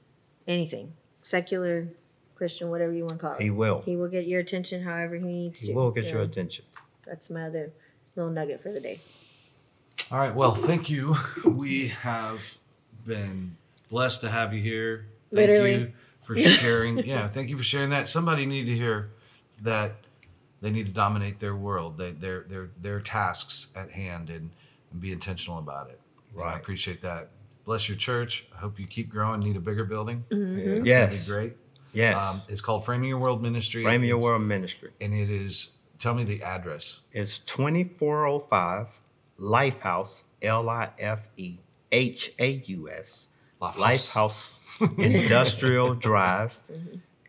[0.46, 0.92] Anything.
[1.22, 1.88] Secular,
[2.34, 3.42] Christian, whatever you want to call it.
[3.42, 3.82] He will.
[3.84, 5.72] He will get your attention however he needs He to.
[5.72, 6.64] He will get you your attention.
[7.06, 7.72] That's my other
[8.14, 9.00] little nugget for the day.
[10.10, 10.34] All right.
[10.34, 11.16] Well, thank you.
[11.44, 12.58] We have
[13.06, 13.56] been
[13.90, 15.06] blessed to have you here.
[15.30, 15.74] Thank Literally.
[15.74, 15.92] you
[16.22, 16.98] for sharing.
[16.98, 18.08] yeah, thank you for sharing that.
[18.08, 19.10] Somebody need to hear
[19.62, 19.92] that
[20.62, 24.50] they need to dominate their world, they, their their their tasks at hand, and,
[24.90, 26.00] and be intentional about it.
[26.34, 27.28] And I appreciate that.
[27.66, 28.46] Bless your church.
[28.54, 29.40] I hope you keep growing.
[29.40, 30.24] Need a bigger building.
[30.30, 30.78] Mm-hmm.
[30.78, 31.28] It's Yes.
[31.28, 31.56] gonna be great.
[31.92, 32.16] Yes.
[32.16, 33.82] Um, it's called Framing Your World Ministry.
[33.82, 34.90] Framing Your World Ministry.
[35.00, 35.72] and it is.
[35.98, 37.00] Tell me the address.
[37.12, 38.86] It's 2405
[39.38, 41.58] Lifehaus, L I F E
[41.90, 43.28] H A U S,
[43.60, 44.60] Lifehaus.
[44.80, 46.58] Lifehaus Industrial Drive,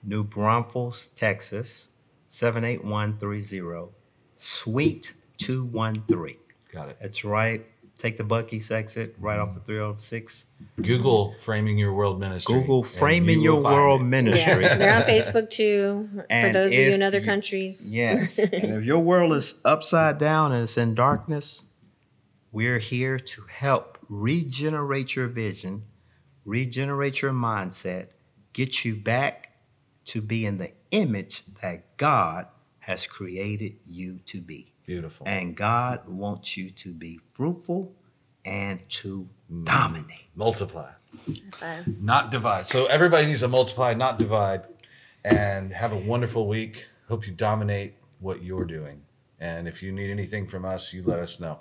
[0.03, 1.89] New Braunfels, Texas,
[2.33, 3.93] 78130,
[4.37, 6.35] Suite 213.
[6.71, 6.97] Got it.
[6.99, 7.63] That's right.
[7.99, 10.45] Take the Buc-ee's exit right off the 306.
[10.81, 12.55] Google Framing Your World Ministry.
[12.55, 14.05] Google Framing you Your World it.
[14.05, 14.63] Ministry.
[14.63, 16.09] Yeah, they're on Facebook too.
[16.27, 17.93] for those of you in other you- countries.
[17.93, 18.39] Yes.
[18.51, 21.69] and if your world is upside down and it's in darkness,
[22.51, 25.83] we're here to help regenerate your vision,
[26.45, 28.07] regenerate your mindset,
[28.53, 29.51] get you back
[30.05, 32.47] to being the image that God
[32.79, 34.71] has created you to be.
[34.85, 35.27] Beautiful.
[35.27, 37.93] And God wants you to be fruitful
[38.45, 39.65] and to mm.
[39.65, 40.29] dominate.
[40.35, 40.91] Multiply,
[41.51, 42.01] Five.
[42.01, 42.67] not divide.
[42.67, 44.63] So everybody needs to multiply, not divide.
[45.25, 46.89] And have a wonderful week.
[47.07, 49.03] Hope you dominate what you're doing.
[49.39, 51.59] And if you need anything from us, you let us know.